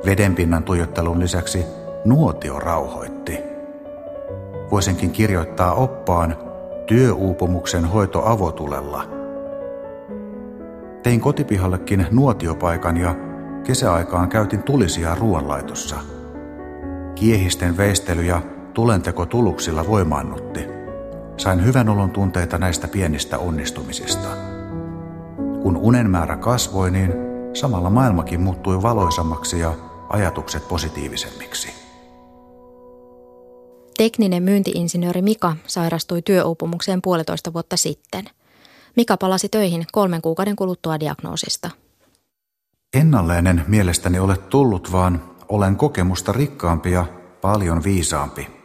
Vedenpinnan 0.05 0.63
tuijottelun 0.63 1.19
lisäksi 1.19 1.65
nuotio 2.05 2.59
rauhoitti. 2.59 3.39
Voisinkin 4.71 5.11
kirjoittaa 5.11 5.73
oppaan 5.73 6.37
työuupumuksen 6.85 7.85
hoito 7.85 8.25
avotulella. 8.25 9.03
Tein 11.03 11.21
kotipihallekin 11.21 12.07
nuotiopaikan 12.11 12.97
ja 12.97 13.15
kesäaikaan 13.63 14.29
käytin 14.29 14.63
tulisia 14.63 15.15
ruoanlaitossa. 15.15 15.95
Kiehisten 17.15 17.77
veistely 17.77 18.21
ja 18.21 18.41
tulenteko 18.73 19.25
tuluksilla 19.25 19.87
voimaannutti. 19.87 20.67
Sain 21.37 21.65
hyvän 21.65 21.89
olon 21.89 22.11
tunteita 22.11 22.57
näistä 22.57 22.87
pienistä 22.87 23.37
onnistumisista. 23.37 24.52
Kun 25.63 25.77
unen 25.77 26.09
määrä 26.09 26.37
kasvoi, 26.37 26.91
niin 26.91 27.13
samalla 27.53 27.89
maailmakin 27.89 28.41
muuttui 28.41 28.81
valoisammaksi 28.81 29.59
ja 29.59 29.73
ajatukset 30.09 30.67
positiivisemmiksi. 30.67 31.69
Tekninen 33.97 34.43
myyntiinsinööri 34.43 35.21
Mika 35.21 35.55
sairastui 35.67 36.21
työuupumukseen 36.21 37.01
puolitoista 37.01 37.53
vuotta 37.53 37.77
sitten. 37.77 38.25
Mika 38.95 39.17
palasi 39.17 39.49
töihin 39.49 39.85
kolmen 39.91 40.21
kuukauden 40.21 40.55
kuluttua 40.55 40.99
diagnoosista. 40.99 41.69
Ennalleinen 42.93 43.65
mielestäni 43.67 44.19
ole 44.19 44.37
tullut, 44.37 44.91
vaan 44.91 45.23
olen 45.49 45.75
kokemusta 45.75 46.31
rikkaampi 46.31 46.91
ja 46.91 47.05
paljon 47.41 47.83
viisaampi. 47.83 48.62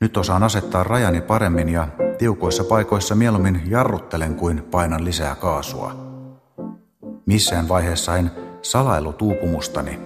Nyt 0.00 0.16
osaan 0.16 0.42
asettaa 0.42 0.84
rajani 0.84 1.20
paremmin 1.20 1.68
ja 1.68 1.88
tiukoissa 2.18 2.64
paikoissa 2.64 3.14
mieluummin 3.14 3.62
jarruttelen 3.66 4.34
kuin 4.34 4.62
painan 4.70 5.04
lisää 5.04 5.34
kaasua. 5.34 5.92
Missään 7.26 7.68
vaiheessa 7.68 8.16
en 8.16 8.30
salailu 8.62 9.12
tuupumustani. 9.12 9.98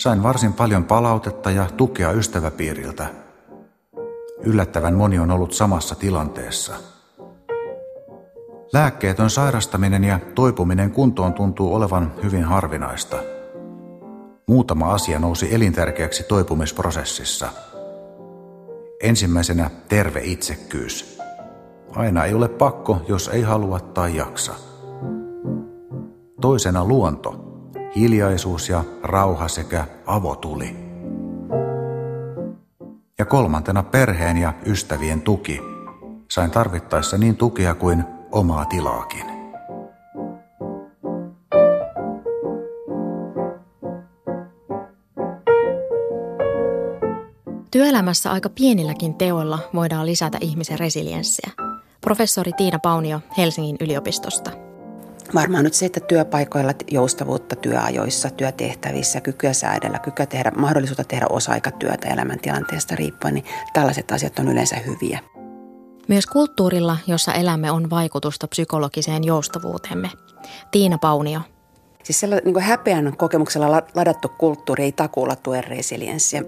Sain 0.00 0.22
varsin 0.22 0.52
paljon 0.52 0.84
palautetta 0.84 1.50
ja 1.50 1.66
tukea 1.76 2.10
ystäväpiiriltä. 2.12 3.06
Yllättävän 4.42 4.94
moni 4.94 5.18
on 5.18 5.30
ollut 5.30 5.52
samassa 5.52 5.94
tilanteessa. 5.94 6.74
Lääkkeetön 8.72 9.30
sairastaminen 9.30 10.04
ja 10.04 10.18
toipuminen 10.34 10.90
kuntoon 10.90 11.32
tuntuu 11.32 11.74
olevan 11.74 12.12
hyvin 12.22 12.44
harvinaista. 12.44 13.16
Muutama 14.48 14.94
asia 14.94 15.18
nousi 15.18 15.54
elintärkeäksi 15.54 16.22
toipumisprosessissa. 16.22 17.48
Ensimmäisenä 19.02 19.70
terve 19.88 20.20
itsekkyys– 20.24 21.14
Aina 21.96 22.24
ei 22.24 22.34
ole 22.34 22.48
pakko, 22.48 23.02
jos 23.08 23.28
ei 23.28 23.42
halua 23.42 23.80
tai 23.80 24.16
jaksa. 24.16 24.54
Toisena 26.40 26.84
luonto, 26.84 27.60
hiljaisuus 27.96 28.68
ja 28.68 28.84
rauha 29.02 29.48
sekä 29.48 29.86
avotuli. 30.06 30.76
Ja 33.18 33.24
kolmantena 33.24 33.82
perheen 33.82 34.36
ja 34.36 34.52
ystävien 34.66 35.22
tuki. 35.22 35.60
Sain 36.30 36.50
tarvittaessa 36.50 37.18
niin 37.18 37.36
tukea 37.36 37.74
kuin 37.74 38.04
omaa 38.32 38.64
tilaakin. 38.64 39.33
Työelämässä 47.74 48.30
aika 48.30 48.48
pienilläkin 48.48 49.14
teoilla 49.14 49.58
voidaan 49.74 50.06
lisätä 50.06 50.38
ihmisen 50.40 50.78
resilienssiä– 50.78 51.50
Professori 52.00 52.52
Tiina 52.52 52.78
Paunio 52.78 53.20
Helsingin 53.38 53.76
yliopistosta. 53.80 54.50
Varmaan 55.34 55.64
nyt 55.64 55.74
se, 55.74 55.86
että 55.86 56.00
työpaikoilla 56.00 56.72
joustavuutta 56.90 57.56
työajoissa, 57.56 58.30
työtehtävissä, 58.30 59.20
kykyä 59.20 59.52
säädellä, 59.52 59.98
kykyä 59.98 60.26
tehdä, 60.26 60.52
mahdollisuutta 60.56 61.04
tehdä 61.04 61.26
osa-aikatyötä 61.30 62.08
elämäntilanteesta 62.08 62.96
riippuen, 62.96 63.34
niin 63.34 63.44
tällaiset 63.72 64.12
asiat 64.12 64.38
on 64.38 64.48
yleensä 64.48 64.76
hyviä. 64.76 65.18
Myös 66.08 66.26
kulttuurilla, 66.26 66.96
jossa 67.06 67.32
elämme, 67.32 67.70
on 67.70 67.90
vaikutusta 67.90 68.48
psykologiseen 68.48 69.24
joustavuutemme. 69.24 70.10
Tiina 70.70 70.98
Paunio. 70.98 71.40
Siis 72.04 72.20
sellainen 72.20 72.52
niin 72.54 72.64
häpeän 72.64 73.16
kokemuksella 73.16 73.82
ladattu 73.94 74.28
kulttuuri 74.38 74.84
ei 74.84 74.92
takuulla 74.92 75.36
tue 75.36 75.60
resilienssiä. 75.60 76.42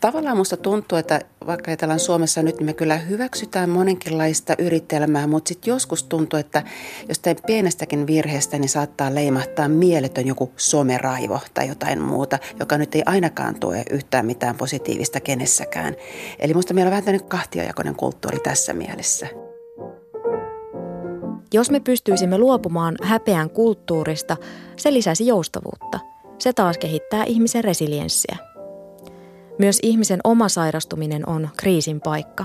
Tavallaan 0.00 0.36
musta 0.36 0.56
tuntuu, 0.56 0.98
että 0.98 1.20
vaikka 1.46 1.70
ajatellaan 1.70 2.00
Suomessa 2.00 2.42
nyt, 2.42 2.56
niin 2.56 2.66
me 2.66 2.72
kyllä 2.72 2.96
hyväksytään 2.96 3.70
monenkinlaista 3.70 4.54
yritelmää, 4.58 5.26
mutta 5.26 5.48
sitten 5.48 5.72
joskus 5.72 6.04
tuntuu, 6.04 6.38
että 6.38 6.62
jostain 7.08 7.36
pienestäkin 7.46 8.06
virheestä 8.06 8.58
niin 8.58 8.68
saattaa 8.68 9.14
leimahtaa 9.14 9.68
mieletön 9.68 10.26
joku 10.26 10.52
someraivo 10.56 11.40
tai 11.54 11.68
jotain 11.68 12.02
muuta, 12.02 12.38
joka 12.60 12.78
nyt 12.78 12.94
ei 12.94 13.02
ainakaan 13.06 13.60
tue 13.60 13.82
yhtään 13.90 14.26
mitään 14.26 14.56
positiivista 14.56 15.20
kenessäkään. 15.20 15.96
Eli 16.38 16.54
musta 16.54 16.74
meillä 16.74 16.88
on 16.88 16.90
vähän 16.90 17.04
tämmöinen 17.04 17.28
kahtiajakoinen 17.28 17.94
kulttuuri 17.94 18.38
tässä 18.38 18.72
mielessä. 18.72 19.43
Jos 21.54 21.70
me 21.70 21.80
pystyisimme 21.80 22.38
luopumaan 22.38 22.94
häpeän 23.02 23.50
kulttuurista, 23.50 24.36
se 24.76 24.92
lisäisi 24.92 25.26
joustavuutta. 25.26 26.00
Se 26.38 26.52
taas 26.52 26.78
kehittää 26.78 27.24
ihmisen 27.24 27.64
resilienssiä. 27.64 28.36
Myös 29.58 29.78
ihmisen 29.82 30.20
oma 30.24 30.48
sairastuminen 30.48 31.28
on 31.28 31.48
kriisin 31.56 32.00
paikka. 32.00 32.44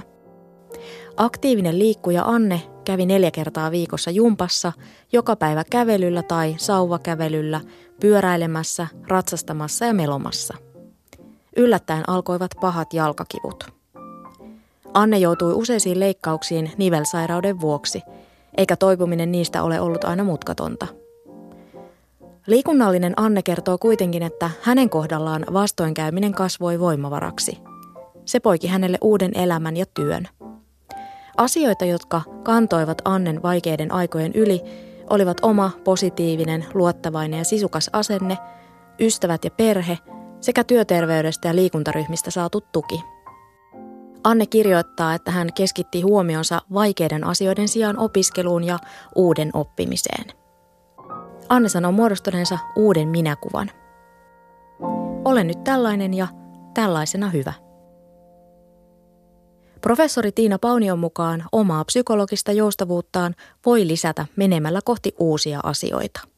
Aktiivinen 1.18 1.80
liikkuja 1.80 2.24
Anne 2.26 2.62
kävi 2.86 3.06
neljä 3.06 3.32
kertaa 3.32 3.72
viikossa 3.72 4.12
jumpassa, 4.12 4.74
joka 5.12 5.36
päivä 5.36 5.64
kävelyllä 5.70 6.24
tai 6.24 6.56
sauvakävelyllä, 6.58 7.62
pyöräilemässä, 8.02 8.88
ratsastamassa 9.08 9.86
ja 9.86 9.94
melomassa. 9.94 10.58
Yllättäen 11.58 12.10
alkoivat 12.10 12.52
pahat 12.62 12.94
jalkakivut. 12.94 13.64
Anne 14.94 15.18
joutui 15.18 15.54
useisiin 15.54 16.00
leikkauksiin 16.00 16.72
nivelsairauden 16.78 17.62
vuoksi– 17.62 18.02
eikä 18.58 18.76
toipuminen 18.76 19.32
niistä 19.32 19.64
ole 19.64 19.82
ollut 19.82 20.04
aina 20.04 20.24
mutkatonta. 20.24 20.88
Liikunnallinen 22.48 23.14
Anne 23.18 23.42
kertoo 23.42 23.78
kuitenkin, 23.78 24.24
että 24.24 24.50
hänen 24.62 24.90
kohdallaan 24.90 25.46
vastoinkäyminen 25.54 26.32
kasvoi 26.32 26.80
voimavaraksi. 26.80 27.58
Se 28.26 28.40
poiki 28.40 28.68
hänelle 28.68 28.98
uuden 29.02 29.32
elämän 29.36 29.78
ja 29.78 29.86
työn. 29.94 30.28
Asioita, 31.38 31.86
jotka 31.86 32.22
kantoivat 32.44 33.02
Annen 33.06 33.42
vaikeiden 33.42 33.92
aikojen 33.92 34.32
yli, 34.34 34.62
olivat 35.10 35.38
oma 35.42 35.72
positiivinen, 35.84 36.66
luottavainen 36.74 37.38
ja 37.38 37.44
sisukas 37.44 37.90
asenne, 37.94 38.38
ystävät 39.00 39.46
ja 39.46 39.52
perhe 39.52 39.98
sekä 40.42 40.64
työterveydestä 40.64 41.48
ja 41.48 41.56
liikuntaryhmistä 41.56 42.32
saatu 42.32 42.62
tuki– 42.72 43.04
Anne 44.24 44.46
kirjoittaa, 44.46 45.14
että 45.14 45.32
hän 45.32 45.54
keskitti 45.54 46.02
huomionsa 46.02 46.62
vaikeiden 46.74 47.24
asioiden 47.24 47.68
sijaan 47.68 48.00
opiskeluun 48.00 48.64
ja 48.64 48.80
uuden 49.16 49.50
oppimiseen. 49.54 50.26
Anne 51.50 51.70
sanoo 51.70 51.92
muodostuneensa 51.92 52.58
uuden 52.76 53.08
minäkuvan. 53.08 53.72
Olen 55.26 55.48
nyt 55.48 55.64
tällainen 55.64 56.14
ja 56.14 56.28
tällaisena 56.74 57.30
hyvä. 57.30 57.54
Professori 59.82 60.32
Tiina 60.32 60.60
Paunion 60.60 61.00
mukaan 61.00 61.44
omaa 61.52 61.86
psykologista 61.86 62.52
joustavuuttaan 62.52 63.36
voi 63.66 63.88
lisätä 63.88 64.26
menemällä 64.36 64.80
kohti 64.86 65.16
uusia 65.20 65.60
asioita. 65.64 66.29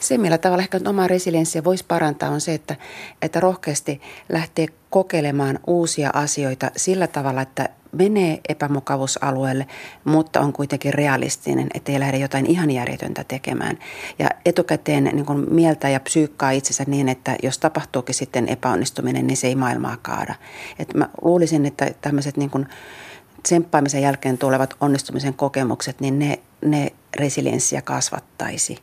Se, 0.00 0.18
millä 0.18 0.38
tavalla 0.38 0.62
ehkä 0.62 0.80
omaa 0.86 1.06
resilienssiä 1.06 1.64
voisi 1.64 1.84
parantaa, 1.88 2.30
on 2.30 2.40
se, 2.40 2.54
että, 2.54 2.76
että 3.22 3.40
rohkeasti 3.40 4.00
lähtee 4.28 4.66
kokeilemaan 4.90 5.58
uusia 5.66 6.10
asioita 6.14 6.70
sillä 6.76 7.06
tavalla, 7.06 7.42
että 7.42 7.68
menee 7.92 8.40
epämukavuusalueelle, 8.48 9.66
mutta 10.04 10.40
on 10.40 10.52
kuitenkin 10.52 10.94
realistinen, 10.94 11.68
ettei 11.74 12.00
lähde 12.00 12.18
jotain 12.18 12.46
ihan 12.46 12.70
järjetöntä 12.70 13.24
tekemään. 13.24 13.78
Ja 14.18 14.28
etukäteen 14.44 15.04
niin 15.04 15.26
kuin 15.26 15.54
mieltä 15.54 15.88
ja 15.88 16.00
psyykkaa 16.00 16.50
itsensä 16.50 16.84
niin, 16.86 17.08
että 17.08 17.36
jos 17.42 17.58
tapahtuukin 17.58 18.14
sitten 18.14 18.48
epäonnistuminen, 18.48 19.26
niin 19.26 19.36
se 19.36 19.46
ei 19.46 19.54
maailmaa 19.54 19.96
kaada. 20.02 20.34
Et 20.78 20.94
mä 20.94 21.08
luulisin, 21.22 21.66
että 21.66 21.90
tämmöiset 22.00 22.36
niin 22.36 22.66
tsemppaamisen 23.42 24.02
jälkeen 24.02 24.38
tulevat 24.38 24.74
onnistumisen 24.80 25.34
kokemukset, 25.34 26.00
niin 26.00 26.18
ne, 26.18 26.38
ne 26.64 26.92
resilienssiä 27.16 27.82
kasvattaisi. 27.82 28.78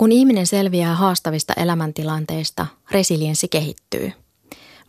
Kun 0.00 0.12
ihminen 0.12 0.46
selviää 0.46 0.94
haastavista 0.94 1.52
elämäntilanteista, 1.56 2.66
resilienssi 2.90 3.48
kehittyy. 3.48 4.12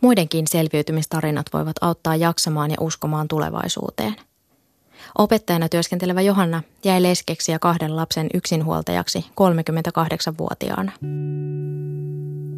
Muidenkin 0.00 0.46
selviytymistarinat 0.46 1.46
voivat 1.52 1.76
auttaa 1.80 2.16
jaksamaan 2.16 2.70
ja 2.70 2.76
uskomaan 2.80 3.28
tulevaisuuteen. 3.28 4.16
Opettajana 5.18 5.68
työskentelevä 5.68 6.20
Johanna 6.20 6.62
jäi 6.84 7.02
leskeksi 7.02 7.52
ja 7.52 7.58
kahden 7.58 7.96
lapsen 7.96 8.26
yksinhuoltajaksi 8.34 9.26
38-vuotiaana. 9.40 10.92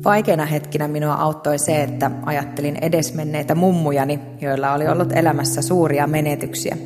Vaikeina 0.04 0.46
hetkinä 0.46 0.88
minua 0.88 1.14
auttoi 1.14 1.58
se, 1.58 1.82
että 1.82 2.10
ajattelin 2.26 2.76
edesmenneitä 2.76 3.54
mummujani, 3.54 4.20
joilla 4.40 4.72
oli 4.72 4.88
ollut 4.88 5.12
elämässä 5.12 5.62
suuria 5.62 6.06
menetyksiä, 6.06 6.76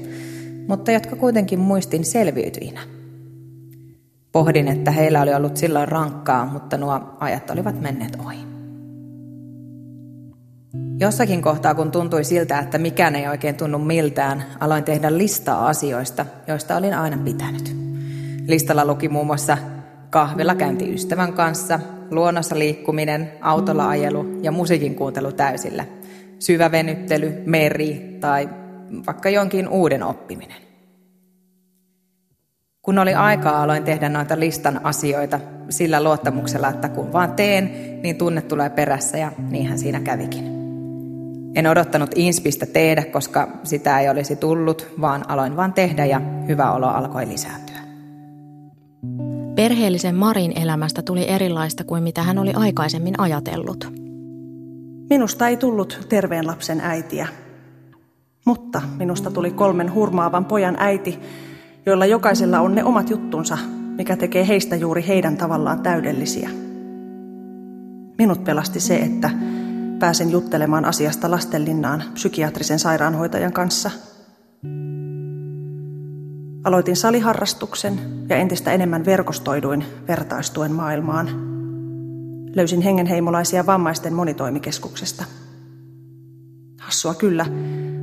mutta 0.69 0.93
jotka 0.93 1.17
kuitenkin 1.17 1.59
muistin 1.59 2.05
selviytyinä– 2.05 2.81
Pohdin, 4.38 4.68
että 4.68 4.90
heillä 4.90 5.22
oli 5.22 5.35
ollut 5.35 5.57
silloin 5.57 5.88
rankkaa, 5.88 6.46
mutta 6.46 6.77
nuo 6.77 7.01
ajat 7.20 7.51
olivat 7.51 7.81
menneet 7.81 8.16
ohi. 8.27 8.38
Jossakin 11.01 11.42
kohtaa, 11.42 11.74
kun 11.74 11.90
tuntui 11.90 12.24
siltä, 12.24 12.59
että 12.59 12.79
mikään 12.79 13.16
ei 13.16 13.29
oikein 13.29 13.55
tunnu 13.55 13.79
miltään, 13.79 14.44
aloin 14.61 14.85
tehdä 14.85 15.18
listaa 15.18 15.68
asioista, 15.68 16.27
joista 16.46 16.77
olin 16.77 16.94
aina 16.94 17.16
pitänyt. 17.24 17.77
Listalla 18.46 18.85
luki 18.85 19.09
muun 19.09 19.27
muassa 19.27 19.59
kahvilla 20.11 20.55
käynti 20.55 20.94
ystävän 20.94 21.33
kanssa, 21.33 21.81
luonnossa 22.11 22.59
liikkuminen, 22.59 23.33
autolla 23.40 23.88
ajelu 23.88 24.38
ja 24.42 24.53
musiikin 24.53 24.94
kuuntelu 24.94 25.33
täysillä, 25.33 25.85
syvä 26.38 26.70
venyttely, 26.70 27.42
meri 27.46 28.16
tai 28.20 28.48
vaikka 29.07 29.29
jonkin 29.29 29.68
uuden 29.68 30.03
oppiminen. 30.03 30.68
Kun 32.88 32.98
oli 32.98 33.14
aikaa, 33.14 33.62
aloin 33.62 33.85
tehdä 33.85 34.09
noita 34.09 34.40
listan 34.40 34.81
asioita 34.85 35.40
sillä 35.68 36.03
luottamuksella, 36.03 36.68
että 36.68 36.88
kun 36.88 37.12
vaan 37.12 37.33
teen, 37.33 37.70
niin 38.03 38.16
tunne 38.16 38.42
tulee 38.42 38.70
perässä 38.70 39.18
ja 39.18 39.33
niinhän 39.51 39.79
siinä 39.79 40.01
kävikin. 40.01 40.44
En 41.55 41.66
odottanut 41.66 42.11
inspistä 42.14 42.66
tehdä, 42.66 43.05
koska 43.05 43.48
sitä 43.64 44.01
ei 44.01 44.09
olisi 44.09 44.37
tullut, 44.37 44.87
vaan 45.01 45.31
aloin 45.31 45.57
vaan 45.57 45.72
tehdä 45.72 46.05
ja 46.05 46.20
hyvä 46.48 46.72
olo 46.72 46.87
alkoi 46.87 47.29
lisääntyä. 47.29 47.77
Perheellisen 49.55 50.14
Marin 50.14 50.53
elämästä 50.59 51.03
tuli 51.03 51.29
erilaista 51.31 51.85
kuin 51.85 52.03
mitä 52.03 52.22
hän 52.22 52.38
oli 52.38 52.53
aikaisemmin 52.57 53.20
ajatellut. 53.20 53.92
Minusta 55.11 55.48
ei 55.48 55.57
tullut 55.57 56.07
terveen 56.09 56.46
lapsen 56.46 56.81
äitiä, 56.81 57.29
mutta 58.44 58.83
minusta 58.98 59.31
tuli 59.31 59.51
kolmen 59.51 59.94
hurmaavan 59.94 60.44
pojan 60.44 60.77
äiti, 60.79 61.20
joilla 61.88 62.07
jokaisella 62.07 62.61
on 62.61 62.74
ne 62.74 62.85
omat 62.85 63.11
juttunsa, 63.11 63.59
mikä 63.96 64.16
tekee 64.16 64.48
heistä 64.48 64.77
juuri 64.77 65.05
heidän 65.07 65.37
tavallaan 65.37 65.81
täydellisiä. 65.81 66.51
Minut 68.18 68.44
pelasti 68.44 68.81
se, 68.81 68.96
että 68.96 69.31
pääsen 69.98 70.31
juttelemaan 70.31 70.85
asiasta 70.85 71.31
lastenlinnaan 71.31 72.05
psykiatrisen 72.14 72.79
sairaanhoitajan 72.79 73.53
kanssa. 73.53 73.90
Aloitin 76.64 76.96
saliharrastuksen 76.96 78.01
ja 78.29 78.37
entistä 78.37 78.72
enemmän 78.72 79.05
verkostoiduin 79.05 79.85
vertaistuen 80.09 80.72
maailmaan. 80.72 81.29
Löysin 82.57 82.81
hengenheimolaisia 82.81 83.66
vammaisten 83.66 84.14
monitoimikeskuksesta. 84.14 85.24
Hassua 86.81 87.14
kyllä, 87.14 87.46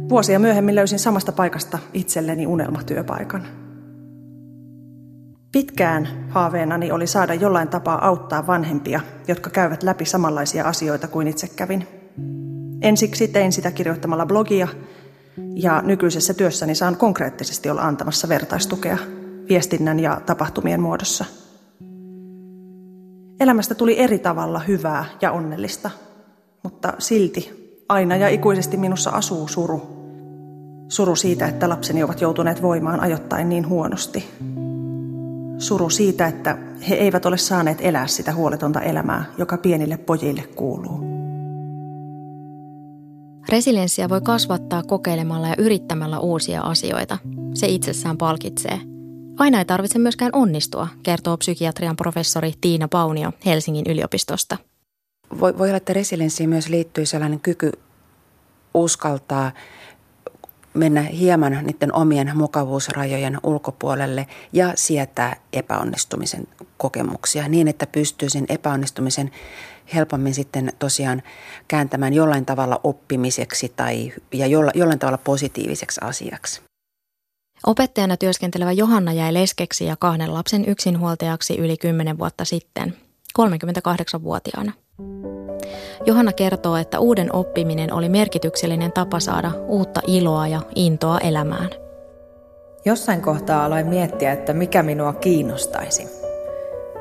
vuosia 0.09 0.39
myöhemmin 0.39 0.75
löysin 0.75 0.99
samasta 0.99 1.31
paikasta 1.31 1.79
itselleni 1.93 2.47
unelmatyöpaikan. 2.47 3.64
Pitkään 5.55 6.07
haaveenani 6.29 6.91
oli 6.91 7.07
saada 7.07 7.33
jollain 7.33 7.67
tapaa 7.67 8.07
auttaa 8.07 8.47
vanhempia, 8.47 8.99
jotka 9.27 9.49
käyvät 9.49 9.83
läpi 9.83 10.05
samanlaisia 10.05 10.65
asioita 10.65 11.07
kuin 11.07 11.27
itse 11.27 11.47
kävin. 11.47 11.87
Ensiksi 12.81 13.27
tein 13.27 13.51
sitä 13.51 13.71
kirjoittamalla 13.71 14.25
blogia 14.25 14.67
ja 15.53 15.81
nykyisessä 15.81 16.33
työssäni 16.33 16.75
saan 16.75 16.97
konkreettisesti 16.97 17.69
olla 17.69 17.81
antamassa 17.81 18.29
vertaistukea 18.29 18.97
viestinnän 19.49 19.99
ja 19.99 20.21
tapahtumien 20.25 20.81
muodossa. 20.81 21.25
Elämästä 23.39 23.75
tuli 23.75 23.99
eri 23.99 24.19
tavalla 24.19 24.59
hyvää 24.59 25.05
ja 25.21 25.31
onnellista, 25.31 25.91
mutta 26.63 26.93
silti 26.99 27.73
aina 27.89 28.15
ja 28.15 28.29
ikuisesti 28.29 28.77
minussa 28.77 29.09
asuu 29.09 29.47
suru. 29.47 29.81
Suru 30.89 31.15
siitä, 31.15 31.47
että 31.47 31.69
lapseni 31.69 32.03
ovat 32.03 32.21
joutuneet 32.21 32.61
voimaan 32.61 32.99
ajoittain 32.99 33.49
niin 33.49 33.67
huonosti, 33.67 34.29
Suru 35.57 35.89
siitä, 35.89 36.27
että 36.27 36.57
he 36.89 36.95
eivät 36.95 37.25
ole 37.25 37.37
saaneet 37.37 37.77
elää 37.81 38.07
sitä 38.07 38.33
huoletonta 38.33 38.81
elämää, 38.81 39.25
joka 39.37 39.57
pienille 39.57 39.97
pojille 39.97 40.43
kuuluu. 40.55 41.15
Resilienssiä 43.49 44.09
voi 44.09 44.21
kasvattaa 44.21 44.83
kokeilemalla 44.83 45.47
ja 45.47 45.55
yrittämällä 45.57 46.19
uusia 46.19 46.61
asioita. 46.61 47.17
Se 47.53 47.67
itsessään 47.67 48.17
palkitsee. 48.17 48.79
Aina 49.37 49.59
ei 49.59 49.65
tarvitse 49.65 49.99
myöskään 49.99 50.31
onnistua, 50.33 50.87
kertoo 51.03 51.37
psykiatrian 51.37 51.95
professori 51.95 52.53
Tiina 52.61 52.87
Paunio 52.87 53.31
Helsingin 53.45 53.85
yliopistosta. 53.89 54.57
Voi, 55.39 55.57
voi 55.57 55.67
olla, 55.67 55.77
että 55.77 55.93
resilienssiin 55.93 56.49
myös 56.49 56.69
liittyy 56.69 57.05
sellainen 57.05 57.39
kyky 57.39 57.71
uskaltaa 58.73 59.51
mennä 60.75 61.01
hieman 61.01 61.59
niiden 61.63 61.95
omien 61.95 62.31
mukavuusrajojen 62.37 63.37
ulkopuolelle 63.43 64.27
ja 64.53 64.71
sietää 64.75 65.35
epäonnistumisen 65.53 66.47
kokemuksia 66.77 67.47
niin, 67.47 67.67
että 67.67 67.87
pystyy 67.87 68.29
sen 68.29 68.45
epäonnistumisen 68.49 69.31
helpommin 69.93 70.33
sitten 70.33 70.73
tosiaan 70.79 71.23
kääntämään 71.67 72.13
jollain 72.13 72.45
tavalla 72.45 72.79
oppimiseksi 72.83 73.73
tai 73.75 74.13
ja 74.33 74.47
jollain 74.47 74.99
tavalla 74.99 75.17
positiiviseksi 75.17 75.99
asiaksi. 76.03 76.61
Opettajana 77.65 78.17
työskentelevä 78.17 78.71
Johanna 78.71 79.13
jäi 79.13 79.33
leskeksi 79.33 79.85
ja 79.85 79.95
kahden 79.95 80.33
lapsen 80.33 80.65
yksinhuoltajaksi 80.65 81.57
yli 81.57 81.77
10 81.77 82.17
vuotta 82.17 82.45
sitten, 82.45 82.97
38-vuotiaana. 83.39 84.71
Johanna 86.05 86.33
kertoo, 86.33 86.75
että 86.75 86.99
uuden 86.99 87.35
oppiminen 87.35 87.93
oli 87.93 88.09
merkityksellinen 88.09 88.91
tapa 88.91 89.19
saada 89.19 89.51
uutta 89.67 90.01
iloa 90.07 90.47
ja 90.47 90.61
intoa 90.75 91.19
elämään. 91.19 91.69
Jossain 92.85 93.21
kohtaa 93.21 93.65
aloin 93.65 93.87
miettiä, 93.87 94.31
että 94.31 94.53
mikä 94.53 94.83
minua 94.83 95.13
kiinnostaisi. 95.13 96.07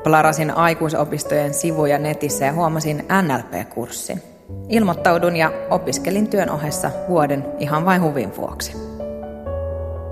Plarasin 0.03 0.51
aikuisopistojen 0.51 1.53
sivuja 1.53 1.97
netissä 1.97 2.45
ja 2.45 2.53
huomasin 2.53 3.05
NLP-kurssin. 3.21 4.21
Ilmoittaudun 4.69 5.35
ja 5.35 5.51
opiskelin 5.69 6.27
työn 6.27 6.49
ohessa 6.49 6.91
vuoden 7.07 7.45
ihan 7.59 7.85
vain 7.85 8.01
huvin 8.01 8.37
vuoksi. 8.37 8.73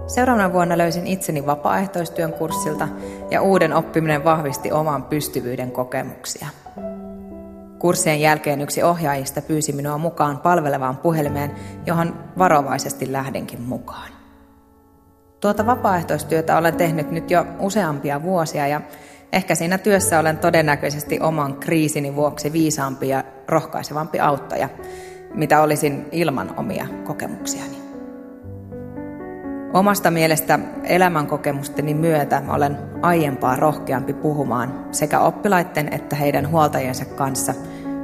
Seuraavana 0.07 0.53
vuonna 0.53 0.77
löysin 0.77 1.07
itseni 1.07 1.45
vapaaehtoistyön 1.45 2.33
kurssilta 2.33 2.87
ja 3.31 3.41
uuden 3.41 3.73
oppiminen 3.73 4.23
vahvisti 4.23 4.71
oman 4.71 5.03
pystyvyyden 5.03 5.71
kokemuksia. 5.71 6.47
Kurssien 7.83 8.21
jälkeen 8.21 8.61
yksi 8.61 8.83
ohjaajista 8.83 9.41
pyysi 9.41 9.73
minua 9.73 9.97
mukaan 9.97 10.37
palvelevaan 10.37 10.97
puhelimeen, 10.97 11.51
johon 11.85 12.15
varovaisesti 12.37 13.11
lähdenkin 13.11 13.61
mukaan. 13.61 14.11
Tuota 15.39 15.65
vapaaehtoistyötä 15.65 16.57
olen 16.57 16.75
tehnyt 16.75 17.11
nyt 17.11 17.31
jo 17.31 17.45
useampia 17.59 18.23
vuosia 18.23 18.67
ja 18.67 18.81
ehkä 19.33 19.55
siinä 19.55 19.77
työssä 19.77 20.19
olen 20.19 20.37
todennäköisesti 20.37 21.19
oman 21.19 21.55
kriisini 21.55 22.15
vuoksi 22.15 22.53
viisaampi 22.53 23.09
ja 23.09 23.23
rohkaisevampi 23.47 24.19
auttaja, 24.19 24.69
mitä 25.33 25.61
olisin 25.61 26.05
ilman 26.11 26.53
omia 26.57 26.87
kokemuksiani. 27.03 27.77
Omasta 29.73 30.11
mielestä 30.11 30.59
elämänkokemusteni 30.83 31.93
myötä 31.93 32.41
olen 32.47 32.77
aiempaa 33.01 33.55
rohkeampi 33.55 34.13
puhumaan 34.13 34.85
sekä 34.91 35.19
oppilaiden 35.19 35.93
että 35.93 36.15
heidän 36.15 36.49
huoltajiensa 36.49 37.05
kanssa 37.05 37.53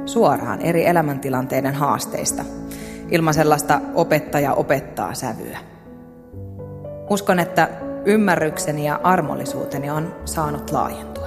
suoraan 0.06 0.60
eri 0.60 0.86
elämäntilanteiden 0.86 1.74
haasteista, 1.74 2.44
ilman 3.10 3.34
sellaista 3.34 3.80
opettaja 3.94 4.54
opettaa 4.54 5.14
sävyä. 5.14 5.58
Uskon, 7.10 7.38
että 7.38 7.68
ymmärrykseni 8.04 8.86
ja 8.86 9.00
armollisuuteni 9.02 9.90
on 9.90 10.14
saanut 10.24 10.70
laajentua. 10.70 11.26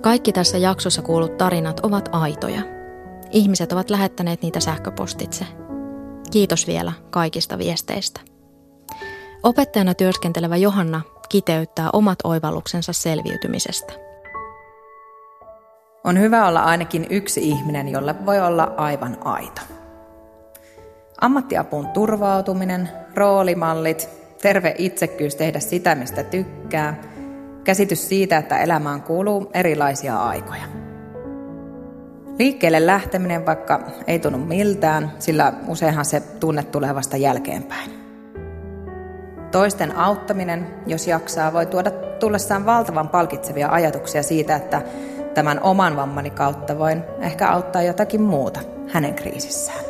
Kaikki 0.00 0.32
tässä 0.32 0.58
jaksossa 0.58 1.02
kuulut 1.02 1.38
tarinat 1.38 1.80
ovat 1.80 2.08
aitoja. 2.12 2.62
Ihmiset 3.30 3.72
ovat 3.72 3.90
lähettäneet 3.90 4.42
niitä 4.42 4.60
sähköpostitse– 4.60 5.44
Kiitos 6.30 6.66
vielä 6.66 6.92
kaikista 7.10 7.58
viesteistä. 7.58 8.20
Opettajana 9.42 9.94
työskentelevä 9.94 10.56
Johanna 10.56 11.00
kiteyttää 11.28 11.90
omat 11.92 12.18
oivalluksensa 12.24 12.92
selviytymisestä. 12.92 14.05
On 16.06 16.20
hyvä 16.20 16.48
olla 16.48 16.60
ainakin 16.60 17.06
yksi 17.10 17.48
ihminen, 17.48 17.88
jolle 17.88 18.26
voi 18.26 18.40
olla 18.40 18.74
aivan 18.76 19.16
aito. 19.24 19.60
Ammattiapuun 21.20 21.88
turvautuminen, 21.88 22.88
roolimallit, 23.14 24.08
terve 24.42 24.74
itsekkyys 24.78 25.36
tehdä 25.36 25.60
sitä, 25.60 25.94
mistä 25.94 26.22
tykkää, 26.22 27.02
käsitys 27.64 28.08
siitä, 28.08 28.36
että 28.36 28.58
elämään 28.58 29.02
kuuluu 29.02 29.50
erilaisia 29.54 30.16
aikoja– 30.16 30.64
Liikkeelle 32.38 32.86
lähteminen 32.86 33.46
vaikka 33.46 33.80
ei 34.06 34.18
tunnu 34.18 34.38
miltään, 34.38 35.12
sillä 35.18 35.52
useinhan 35.68 36.04
se 36.04 36.20
tunne 36.20 36.62
tulee 36.62 36.94
vasta 36.94 37.16
jälkeenpäin. 37.16 37.90
Toisten 39.50 39.96
auttaminen, 39.96 40.66
jos 40.86 41.06
jaksaa, 41.06 41.52
voi 41.52 41.66
tuoda 41.66 41.90
tullessaan 41.90 42.66
valtavan 42.66 43.08
palkitsevia 43.08 43.68
ajatuksia 43.68 44.22
siitä, 44.22 44.56
että 44.56 44.82
tämän 45.36 45.60
oman 45.62 45.96
vammani 45.96 46.30
kautta 46.30 46.78
voin 46.78 47.04
ehkä 47.20 47.48
auttaa 47.48 47.82
jotakin 47.82 48.22
muuta 48.22 48.60
hänen 48.88 49.14
kriisissään. 49.14 49.84